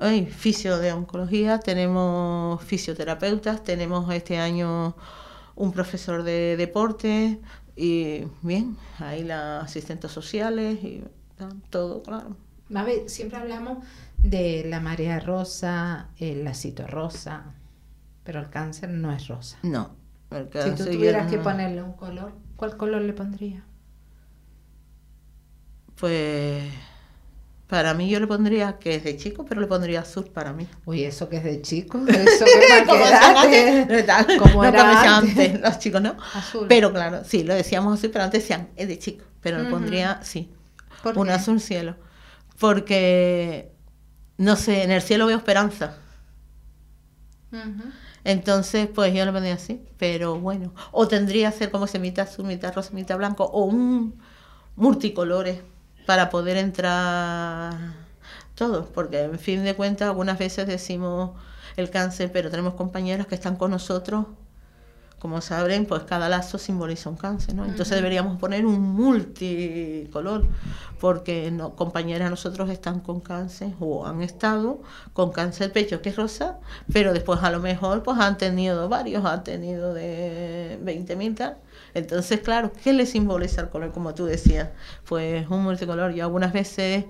Ay, 0.00 0.26
fisio 0.26 0.78
de 0.78 0.92
oncología, 0.92 1.58
tenemos 1.58 2.62
fisioterapeutas, 2.62 3.64
tenemos 3.64 4.12
este 4.14 4.38
año 4.38 4.94
un 5.56 5.72
profesor 5.72 6.22
de 6.22 6.56
deporte 6.56 7.40
y 7.74 8.22
bien, 8.42 8.76
ahí 9.00 9.24
las 9.24 9.64
asistentes 9.64 10.12
sociales 10.12 10.78
y 10.84 11.02
todo, 11.68 12.04
claro. 12.04 12.36
Mabe, 12.68 13.08
siempre 13.08 13.38
hablamos 13.38 13.78
de 14.18 14.66
la 14.68 14.78
marea 14.78 15.18
rosa, 15.18 16.10
el 16.18 16.44
lacito 16.44 16.86
rosa, 16.86 17.54
pero 18.22 18.38
el 18.38 18.50
cáncer 18.50 18.90
no 18.90 19.10
es 19.10 19.26
rosa. 19.26 19.58
No. 19.64 19.96
el 20.30 20.48
Si 20.62 20.70
tú 20.76 20.92
tuvieras 20.92 21.28
que 21.28 21.38
ponerle 21.38 21.82
un 21.82 21.94
color, 21.94 22.34
¿cuál 22.54 22.76
color 22.76 23.02
le 23.02 23.14
pondría? 23.14 23.64
Pues 25.98 26.64
para 27.68 27.92
mí 27.92 28.08
yo 28.08 28.18
le 28.18 28.26
pondría 28.26 28.78
que 28.78 28.94
es 28.94 29.04
de 29.04 29.16
chico, 29.16 29.44
pero 29.44 29.60
le 29.60 29.66
pondría 29.66 30.00
azul 30.00 30.24
para 30.26 30.52
mí. 30.52 30.66
Uy, 30.86 31.04
eso 31.04 31.28
que 31.28 31.36
es 31.36 31.44
de 31.44 31.60
chico, 31.60 31.98
eso 32.08 32.44
que 32.46 32.84
Como 32.86 33.04
era 33.04 33.42
antes, 33.42 34.38
Como 34.38 34.62
no, 34.62 34.64
era 34.64 35.16
antes. 35.18 35.60
los 35.60 35.78
chicos 35.78 36.00
no. 36.00 36.16
Azul. 36.32 36.66
Pero 36.68 36.92
claro, 36.92 37.24
sí, 37.24 37.44
lo 37.44 37.54
decíamos 37.54 37.98
así, 37.98 38.08
pero 38.08 38.24
antes 38.24 38.42
decían 38.42 38.68
es 38.76 38.88
de 38.88 38.98
chico, 38.98 39.24
pero 39.40 39.58
le 39.62 39.68
pondría 39.68 40.20
sí, 40.22 40.50
¿Por 41.02 41.18
un 41.18 41.26
qué? 41.26 41.32
azul 41.32 41.60
cielo. 41.60 41.96
Porque, 42.58 43.72
no 44.38 44.56
sé, 44.56 44.82
en 44.82 44.90
el 44.90 45.02
cielo 45.02 45.26
veo 45.26 45.36
esperanza. 45.36 45.96
Entonces, 48.24 48.88
pues 48.94 49.14
yo 49.14 49.24
lo 49.24 49.32
pondría 49.32 49.54
así, 49.54 49.82
pero 49.98 50.38
bueno. 50.38 50.74
O 50.92 51.08
tendría 51.08 51.50
que 51.50 51.58
ser 51.58 51.70
como 51.70 51.84
ese 51.86 51.98
mitad 51.98 52.28
azul, 52.28 52.46
mitad 52.46 52.74
rosa, 52.74 52.90
mitad 52.92 53.16
blanco, 53.16 53.44
o 53.44 53.64
un 53.64 54.18
multicolores 54.76 55.60
para 56.08 56.30
poder 56.30 56.56
entrar 56.56 57.74
todos, 58.54 58.86
porque 58.86 59.24
en 59.24 59.38
fin 59.38 59.62
de 59.62 59.74
cuentas 59.74 60.08
algunas 60.08 60.38
veces 60.38 60.66
decimos 60.66 61.32
el 61.76 61.90
cáncer, 61.90 62.32
pero 62.32 62.48
tenemos 62.48 62.72
compañeras 62.72 63.26
que 63.26 63.34
están 63.34 63.56
con 63.56 63.72
nosotros, 63.72 64.24
como 65.18 65.42
saben, 65.42 65.84
pues 65.84 66.04
cada 66.04 66.30
lazo 66.30 66.56
simboliza 66.56 67.10
un 67.10 67.16
cáncer, 67.16 67.54
¿no? 67.54 67.66
Entonces 67.66 67.94
deberíamos 67.94 68.38
poner 68.38 68.64
un 68.64 68.80
multicolor, 68.80 70.46
porque 70.98 71.50
no, 71.50 71.76
compañeras 71.76 72.30
nosotros 72.30 72.70
están 72.70 73.00
con 73.00 73.20
cáncer 73.20 73.74
o 73.78 74.06
han 74.06 74.22
estado 74.22 74.80
con 75.12 75.30
cáncer 75.30 75.74
pecho 75.74 76.00
que 76.00 76.08
es 76.08 76.16
rosa, 76.16 76.58
pero 76.90 77.12
después 77.12 77.40
a 77.42 77.50
lo 77.50 77.60
mejor 77.60 78.02
pues 78.02 78.18
han 78.18 78.38
tenido 78.38 78.88
varios, 78.88 79.26
han 79.26 79.44
tenido 79.44 79.92
de 79.92 80.80
20.000 80.82 81.36
tal. 81.36 81.58
Entonces, 81.94 82.40
claro, 82.40 82.72
¿qué 82.84 82.92
le 82.92 83.06
simboliza 83.06 83.62
el 83.62 83.68
color, 83.68 83.92
como 83.92 84.14
tú 84.14 84.26
decías? 84.26 84.68
Pues 85.06 85.48
un 85.48 85.62
multicolor. 85.62 86.12
Yo 86.12 86.24
algunas 86.24 86.52
veces 86.52 87.04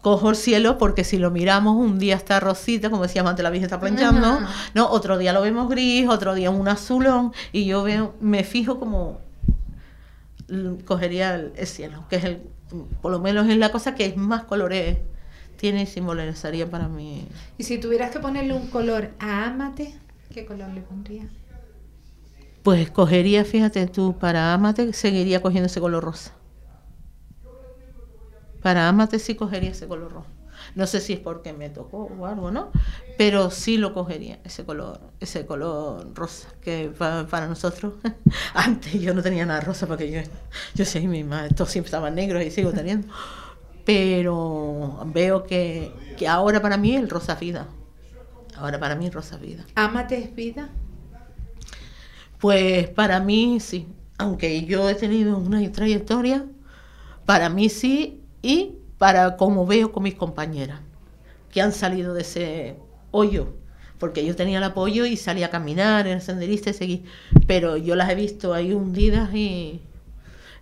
cojo 0.00 0.30
el 0.30 0.36
cielo 0.36 0.78
porque 0.78 1.04
si 1.04 1.18
lo 1.18 1.30
miramos 1.30 1.76
un 1.76 1.98
día 1.98 2.16
está 2.16 2.40
rosita, 2.40 2.90
como 2.90 3.02
decíamos 3.04 3.30
antes, 3.30 3.42
la 3.42 3.50
Virgen 3.50 3.66
está 3.66 3.80
planchando. 3.80 4.40
¿no? 4.74 4.90
Otro 4.90 5.18
día 5.18 5.32
lo 5.32 5.42
vemos 5.42 5.68
gris, 5.68 6.08
otro 6.08 6.34
día 6.34 6.50
un 6.50 6.68
azulón, 6.68 7.32
y 7.52 7.64
yo 7.64 7.82
veo, 7.82 8.14
me 8.20 8.44
fijo 8.44 8.78
como 8.78 9.20
cogería 10.84 11.34
el, 11.34 11.52
el 11.56 11.66
cielo, 11.66 12.04
que 12.10 12.16
es 12.16 12.24
el, 12.24 12.42
por 13.00 13.10
lo 13.10 13.20
menos 13.20 13.48
es 13.48 13.56
la 13.56 13.70
cosa 13.70 13.94
que 13.94 14.12
más 14.16 14.44
colores 14.44 14.98
tiene 15.56 15.82
y 15.82 15.86
simbolizaría 15.86 16.68
para 16.68 16.88
mí. 16.88 17.26
Y 17.56 17.64
si 17.64 17.78
tuvieras 17.78 18.10
que 18.10 18.18
ponerle 18.18 18.52
un 18.52 18.66
color 18.66 19.10
a 19.18 19.46
Amate, 19.46 19.94
¿qué 20.34 20.44
color 20.44 20.70
le 20.70 20.80
pondrías? 20.80 21.26
Pues 22.62 22.90
cogería, 22.90 23.44
fíjate 23.44 23.86
tú, 23.86 24.18
para 24.18 24.52
Amate 24.54 24.92
seguiría 24.94 25.42
cogiendo 25.42 25.66
ese 25.66 25.80
color 25.80 26.02
rosa. 26.04 26.32
Para 28.62 28.88
Amate 28.88 29.18
sí 29.18 29.34
cogería 29.34 29.70
ese 29.70 29.88
color 29.88 30.12
rojo. 30.12 30.26
No 30.76 30.86
sé 30.86 31.00
si 31.00 31.12
es 31.14 31.18
porque 31.18 31.52
me 31.52 31.70
tocó 31.70 32.04
o 32.04 32.26
algo, 32.26 32.52
¿no? 32.52 32.70
Pero 33.16 33.50
sí 33.50 33.78
lo 33.78 33.92
cogería, 33.92 34.38
ese 34.44 34.64
color, 34.64 35.00
ese 35.18 35.44
color 35.44 36.14
rosa, 36.14 36.48
que 36.60 36.92
pa- 36.96 37.26
para 37.28 37.48
nosotros, 37.48 37.94
antes 38.54 38.92
yo 39.00 39.12
no 39.14 39.22
tenía 39.22 39.44
nada 39.44 39.60
rosa 39.60 39.86
porque 39.88 40.10
yo, 40.10 40.20
yo 40.74 40.84
sé, 40.84 41.00
mi 41.00 41.24
madre, 41.24 41.52
todos 41.54 41.70
siempre 41.70 41.88
estaban 41.88 42.14
negros 42.14 42.44
y 42.44 42.50
sigo 42.52 42.72
teniendo. 42.72 43.08
Pero 43.84 45.02
veo 45.06 45.44
que, 45.44 45.92
que 46.16 46.28
ahora 46.28 46.62
para 46.62 46.76
mí 46.76 46.94
el 46.96 47.10
rosa 47.10 47.34
vida. 47.36 47.66
Ahora 48.56 48.78
para 48.78 48.96
mí 48.96 49.10
rosa 49.10 49.36
vida. 49.38 49.64
Amate 49.74 50.18
es 50.18 50.34
vida. 50.34 50.70
Pues 52.42 52.88
para 52.88 53.20
mí 53.20 53.60
sí, 53.60 53.86
aunque 54.18 54.64
yo 54.64 54.90
he 54.90 54.96
tenido 54.96 55.38
una 55.38 55.70
trayectoria, 55.70 56.44
para 57.24 57.48
mí 57.48 57.68
sí 57.68 58.20
y 58.42 58.78
para 58.98 59.36
como 59.36 59.64
veo 59.64 59.92
con 59.92 60.02
mis 60.02 60.16
compañeras 60.16 60.80
que 61.52 61.62
han 61.62 61.72
salido 61.72 62.14
de 62.14 62.22
ese 62.22 62.76
hoyo, 63.12 63.54
porque 64.00 64.26
yo 64.26 64.34
tenía 64.34 64.58
el 64.58 64.64
apoyo 64.64 65.06
y 65.06 65.16
salía 65.16 65.46
a 65.46 65.50
caminar, 65.50 66.08
era 66.08 66.18
senderista 66.18 66.70
y 66.70 66.72
seguí, 66.72 67.04
pero 67.46 67.76
yo 67.76 67.94
las 67.94 68.10
he 68.10 68.16
visto 68.16 68.54
ahí 68.54 68.72
hundidas 68.72 69.32
y 69.32 69.80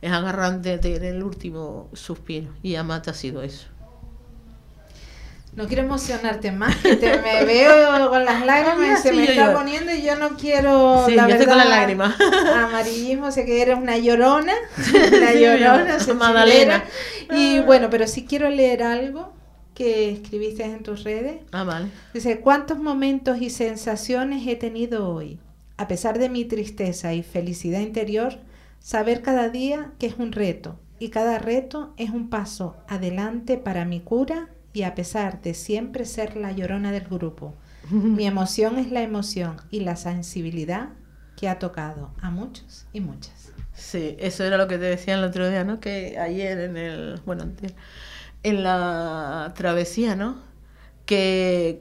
es 0.03 0.13
agarrante 0.13 0.77
tener 0.77 1.03
el 1.05 1.23
último 1.23 1.89
suspiro. 1.95 2.53
Y 2.63 2.75
Amata 2.75 3.13
ha 3.13 3.15
sido 3.15 3.43
eso. 3.43 3.69
No 5.57 5.67
quiero 5.67 5.83
emocionarte 5.83 6.53
más, 6.53 6.77
que 6.77 6.95
te 6.97 7.19
me 7.19 7.45
veo 7.45 8.09
con 8.09 8.25
las 8.25 8.47
lágrimas 8.47 9.01
y 9.01 9.03
se 9.03 9.11
Sí, 9.11 9.17
me 9.17 9.27
yo 9.27 9.33
está 9.33 9.53
poniendo 9.53 9.93
y 9.93 10.03
yo 10.03 10.15
no 10.17 10.37
quiero. 10.37 11.05
Sí, 11.07 11.15
la 11.17 11.27
yo 11.29 11.35
estoy 11.35 11.47
con 11.47 11.57
verdad, 11.57 11.71
las 11.71 11.79
lágrimas. 11.81 12.15
Amarillismo, 12.57 13.31
sé 13.33 13.45
que 13.45 13.61
eres 13.61 13.77
una 13.77 13.99
llorona, 13.99 14.53
una 14.77 15.33
Sí, 15.33 15.41
llorona, 15.41 15.85
yo, 15.85 16.05
sensiblera. 16.05 16.15
Magdalena. 16.15 16.85
Y 17.33 17.59
bueno, 17.61 17.91
pero 17.91 18.07
sí 18.07 18.25
quiero 18.27 18.49
leer 18.49 18.83
algo 18.85 19.33
que 19.75 20.11
escribiste 20.11 20.63
en 20.65 20.83
tus 20.83 21.03
redes. 21.05 21.39
Ah, 21.53 21.65
vale. 21.65 21.89
Dice, 22.15 22.41
¿cuántos 22.41 22.79
momentos 22.79 23.41
y 23.41 23.51
sensaciones 23.51 24.47
he 24.47 24.55
tenido 24.57 25.09
hoy? 25.09 25.41
A 25.77 25.89
pesar 25.89 26.19
de 26.19 26.29
mi 26.29 26.45
tristeza 26.45 27.13
y 27.15 27.23
felicidad 27.23 27.81
interior, 27.81 28.39
saber 28.79 29.21
cada 29.23 29.49
día 29.49 29.93
que 29.99 30.07
es 30.07 30.15
un 30.19 30.33
reto 30.33 30.79
y 30.99 31.09
cada 31.09 31.39
reto 31.39 31.93
es 31.97 32.11
un 32.11 32.29
paso 32.31 32.77
adelante 32.89 33.57
para 33.57 33.85
mi 33.85 34.01
cura 34.01 34.49
y 34.73 34.83
a 34.83 34.95
pesar 34.95 35.41
de 35.43 35.55
siempre 35.55 36.05
ser 36.05 36.37
la 36.37 36.53
llorona 36.53 36.93
del 36.93 37.05
grupo. 37.09 37.55
Mi 37.91 38.27
emoción 38.27 38.79
es 38.79 38.91
la 38.91 39.03
emoción 39.03 39.57
y 39.71 39.81
la 39.81 39.97
sensibilidad 39.97 40.91
que 41.37 41.49
ha 41.49 41.59
tocado 41.59 42.15
a 42.21 42.31
muchos 42.31 42.87
y 42.93 43.01
muchas. 43.01 43.53
Sí, 43.73 44.17
eso 44.19 44.45
era 44.45 44.59
lo 44.59 44.69
que 44.69 44.79
te 44.79 44.85
decía 44.85 45.15
el 45.15 45.25
otro 45.25 45.49
día, 45.49 45.65
¿no? 45.65 45.81
Que 45.81 46.19
ayer 46.19 46.61
en 46.61 46.77
el, 46.77 47.21
bueno, 47.25 47.45
en 48.43 48.63
la 48.63 49.53
travesía, 49.57 50.17
¿no? 50.17 50.43
Que 51.07 51.81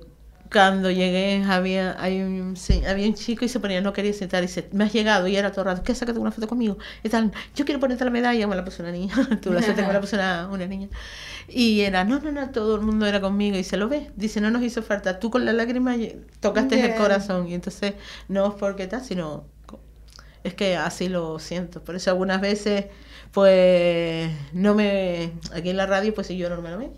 cuando 0.52 0.90
llegué 0.90 1.44
había, 1.48 2.02
hay 2.02 2.22
un, 2.22 2.56
sí, 2.58 2.84
había 2.86 3.08
un 3.08 3.14
chico 3.14 3.46
y 3.46 3.50
se 3.50 3.60
ponía, 3.60 3.82
no 3.82 3.94
quería 3.94 4.14
sentar 4.14 4.44
y 4.44 4.48
dice, 4.48 4.68
me 4.72 4.84
has 4.86 4.94
llegado 4.94 5.28
y 5.28 5.36
era 5.36 5.52
todo 5.52 5.66
rato, 5.66 5.84
¿qué 5.84 5.94
sácate 5.94 6.20
una 6.20 6.32
foto 6.32 6.48
conmigo? 6.48 6.78
Y 7.04 7.10
tal, 7.10 7.32
yo 7.56 7.66
quiero 7.66 7.80
ponerte 7.80 8.04
la 8.06 8.12
medalla, 8.12 8.48
me 8.48 8.56
la 8.56 8.66
puso 8.66 8.82
una 8.84 8.92
niña, 8.92 9.14
tú 9.42 9.54
la 9.54 9.62
suerte 9.62 9.82
que 9.82 9.88
me 9.88 9.94
la 9.94 10.02
puso 10.02 10.16
una, 10.16 10.48
una 10.52 10.66
niña. 10.66 10.90
Y 11.48 11.82
era, 11.82 12.04
no, 12.04 12.20
no, 12.20 12.32
no, 12.32 12.50
todo 12.52 12.76
el 12.76 12.82
mundo 12.82 13.06
era 13.06 13.22
conmigo 13.22 13.58
y 13.58 13.64
se 13.64 13.78
lo 13.78 13.90
ve, 13.90 14.12
dice, 14.16 14.42
no 14.42 14.52
nos 14.52 14.64
hizo 14.64 14.82
falta, 14.84 15.20
tú 15.20 15.30
con 15.32 15.46
la 15.46 15.54
lágrima 15.54 15.96
tocaste 16.40 16.84
el 16.84 16.96
corazón 16.96 17.48
y 17.48 17.54
entonces 17.54 17.94
no 18.28 18.48
es 18.48 18.54
porque 18.56 18.88
tal, 18.88 19.04
sino 19.04 19.46
es 20.44 20.54
que 20.54 20.76
así 20.78 21.10
lo 21.10 21.40
siento. 21.40 21.84
Por 21.84 21.96
eso 21.96 22.10
algunas 22.12 22.42
veces, 22.42 22.86
pues, 23.32 24.32
no 24.54 24.76
me. 24.76 25.34
Aquí 25.54 25.70
en 25.70 25.78
la 25.78 25.86
radio, 25.86 26.14
pues 26.14 26.28
sí, 26.28 26.38
yo 26.38 26.50
no 26.50 26.62
me 26.62 26.72
lo 26.72 26.78
veo. 26.78 26.94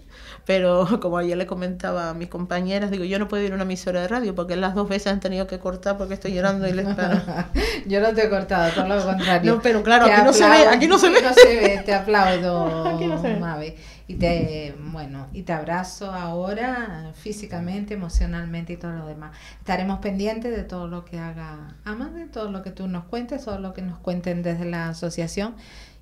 Pero 0.52 0.86
como 1.00 1.18
ayer 1.18 1.38
le 1.38 1.46
comentaba 1.46 2.10
a 2.10 2.14
mis 2.14 2.28
compañeras, 2.28 2.92
digo, 2.92 3.06
yo 3.06 3.18
no 3.20 3.30
puedo 3.30 3.42
ir 3.42 3.54
a 3.54 3.56
una 3.56 3.64
emisora 3.64 4.02
de 4.02 4.10
radio 4.10 4.36
porque 4.36 4.58
las 4.58 4.76
dos 4.76 4.90
veces 4.90 5.08
han 5.08 5.22
tenido 5.22 5.48
que 5.48 5.60
cortar 5.60 5.98
porque 5.98 6.16
estoy 6.16 6.34
llorando 6.34 6.68
y 6.68 6.74
les. 6.74 6.86
Yo 7.88 8.02
no 8.02 8.14
te 8.14 8.26
he 8.26 8.30
cortado, 8.30 8.70
todo 8.74 8.86
lo 8.86 9.06
contrario. 9.06 9.56
No, 9.56 9.62
pero 9.62 9.82
claro, 9.82 10.08
Te 10.08 10.12
aquí 10.12 10.26
no 10.26 10.34
se 10.34 10.50
ve, 10.50 10.68
aquí 10.68 10.88
no 10.88 10.98
se 10.98 11.10
ve. 11.10 11.20
Aquí 11.20 11.26
no 11.26 11.34
se 11.34 11.56
ve, 11.56 11.82
te 11.86 11.94
aplaudo, 11.94 12.86
Aquí 12.96 13.08
no 13.08 13.22
se 13.22 13.30
ve. 13.30 13.40
Mabe. 13.40 13.78
Y 14.08 14.16
te, 14.16 14.76
bueno, 14.78 15.28
y 15.32 15.44
te 15.44 15.54
abrazo 15.54 16.12
ahora 16.12 17.14
físicamente, 17.16 17.94
emocionalmente 17.94 18.74
y 18.74 18.78
todo 18.78 18.92
lo 18.92 19.08
demás. 19.08 19.32
Estaremos 19.60 20.00
pendientes 20.00 20.54
de 20.54 20.64
todo 20.64 20.90
lo 20.90 21.06
que 21.06 21.18
haga 21.18 21.78
Amade, 21.86 22.26
todo 22.26 22.52
lo 22.52 22.62
que 22.62 22.72
tú 22.72 22.90
nos 22.90 23.06
cuentes, 23.06 23.46
todo 23.46 23.58
lo 23.60 23.74
que 23.74 23.82
nos 23.82 24.00
cuenten 24.00 24.44
desde 24.44 24.66
la 24.66 24.90
asociación. 24.90 25.56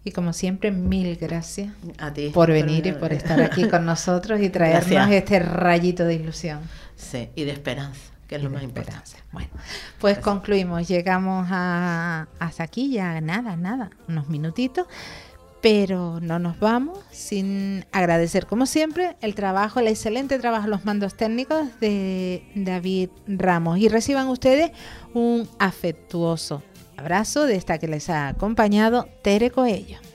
Y 0.10 0.12
como 0.12 0.34
siempre, 0.34 0.72
mil 0.72 1.18
gracias 1.18 1.72
A 2.00 2.12
ti. 2.12 2.32
por 2.34 2.52
venir 2.52 2.88
y 2.88 2.94
por 2.94 3.14
estar 3.14 3.40
aquí 3.42 3.68
con 3.68 3.86
nosotros 3.94 4.42
y 4.42 4.50
traernos 4.50 4.90
Gracias. 4.90 5.12
este 5.24 5.38
rayito 5.38 6.04
de 6.04 6.16
ilusión. 6.16 6.62
Sí, 6.96 7.30
y 7.36 7.44
de 7.44 7.52
esperanza, 7.52 8.00
que 8.28 8.38
es 8.38 8.42
lo 8.42 8.50
y 8.50 8.54
más 8.54 8.64
importante. 8.64 9.12
Bueno, 9.32 9.50
pues 10.00 10.18
concluimos, 10.18 10.88
llegamos 10.88 11.48
a, 11.52 12.28
hasta 12.40 12.64
aquí 12.64 12.92
ya, 12.92 13.22
nada, 13.22 13.56
nada, 13.56 13.92
unos 14.08 14.30
minutitos, 14.30 14.88
pero 15.62 16.20
no 16.22 16.40
nos 16.40 16.60
vamos 16.60 16.98
sin 17.12 17.86
agradecer, 17.92 18.48
como 18.48 18.66
siempre, 18.66 19.16
el 19.22 19.36
trabajo, 19.36 19.80
el 19.80 19.90
excelente 19.90 20.40
trabajo, 20.40 20.68
los 20.68 20.86
mandos 20.86 21.14
técnicos 21.14 21.68
de 21.80 22.50
David 22.56 23.10
Ramos. 23.28 23.78
Y 23.78 23.90
reciban 23.90 24.28
ustedes 24.30 24.72
un 25.14 25.48
afectuoso 25.60 26.64
abrazo 27.00 27.46
de 27.46 27.56
esta 27.56 27.78
que 27.78 27.88
les 27.88 28.10
ha 28.10 28.28
acompañado 28.28 29.08
Tere 29.22 29.52
Coello. 29.52 30.09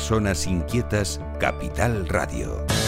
Personas 0.00 0.46
inquietas, 0.46 1.20
Capital 1.38 2.08
Radio. 2.08 2.79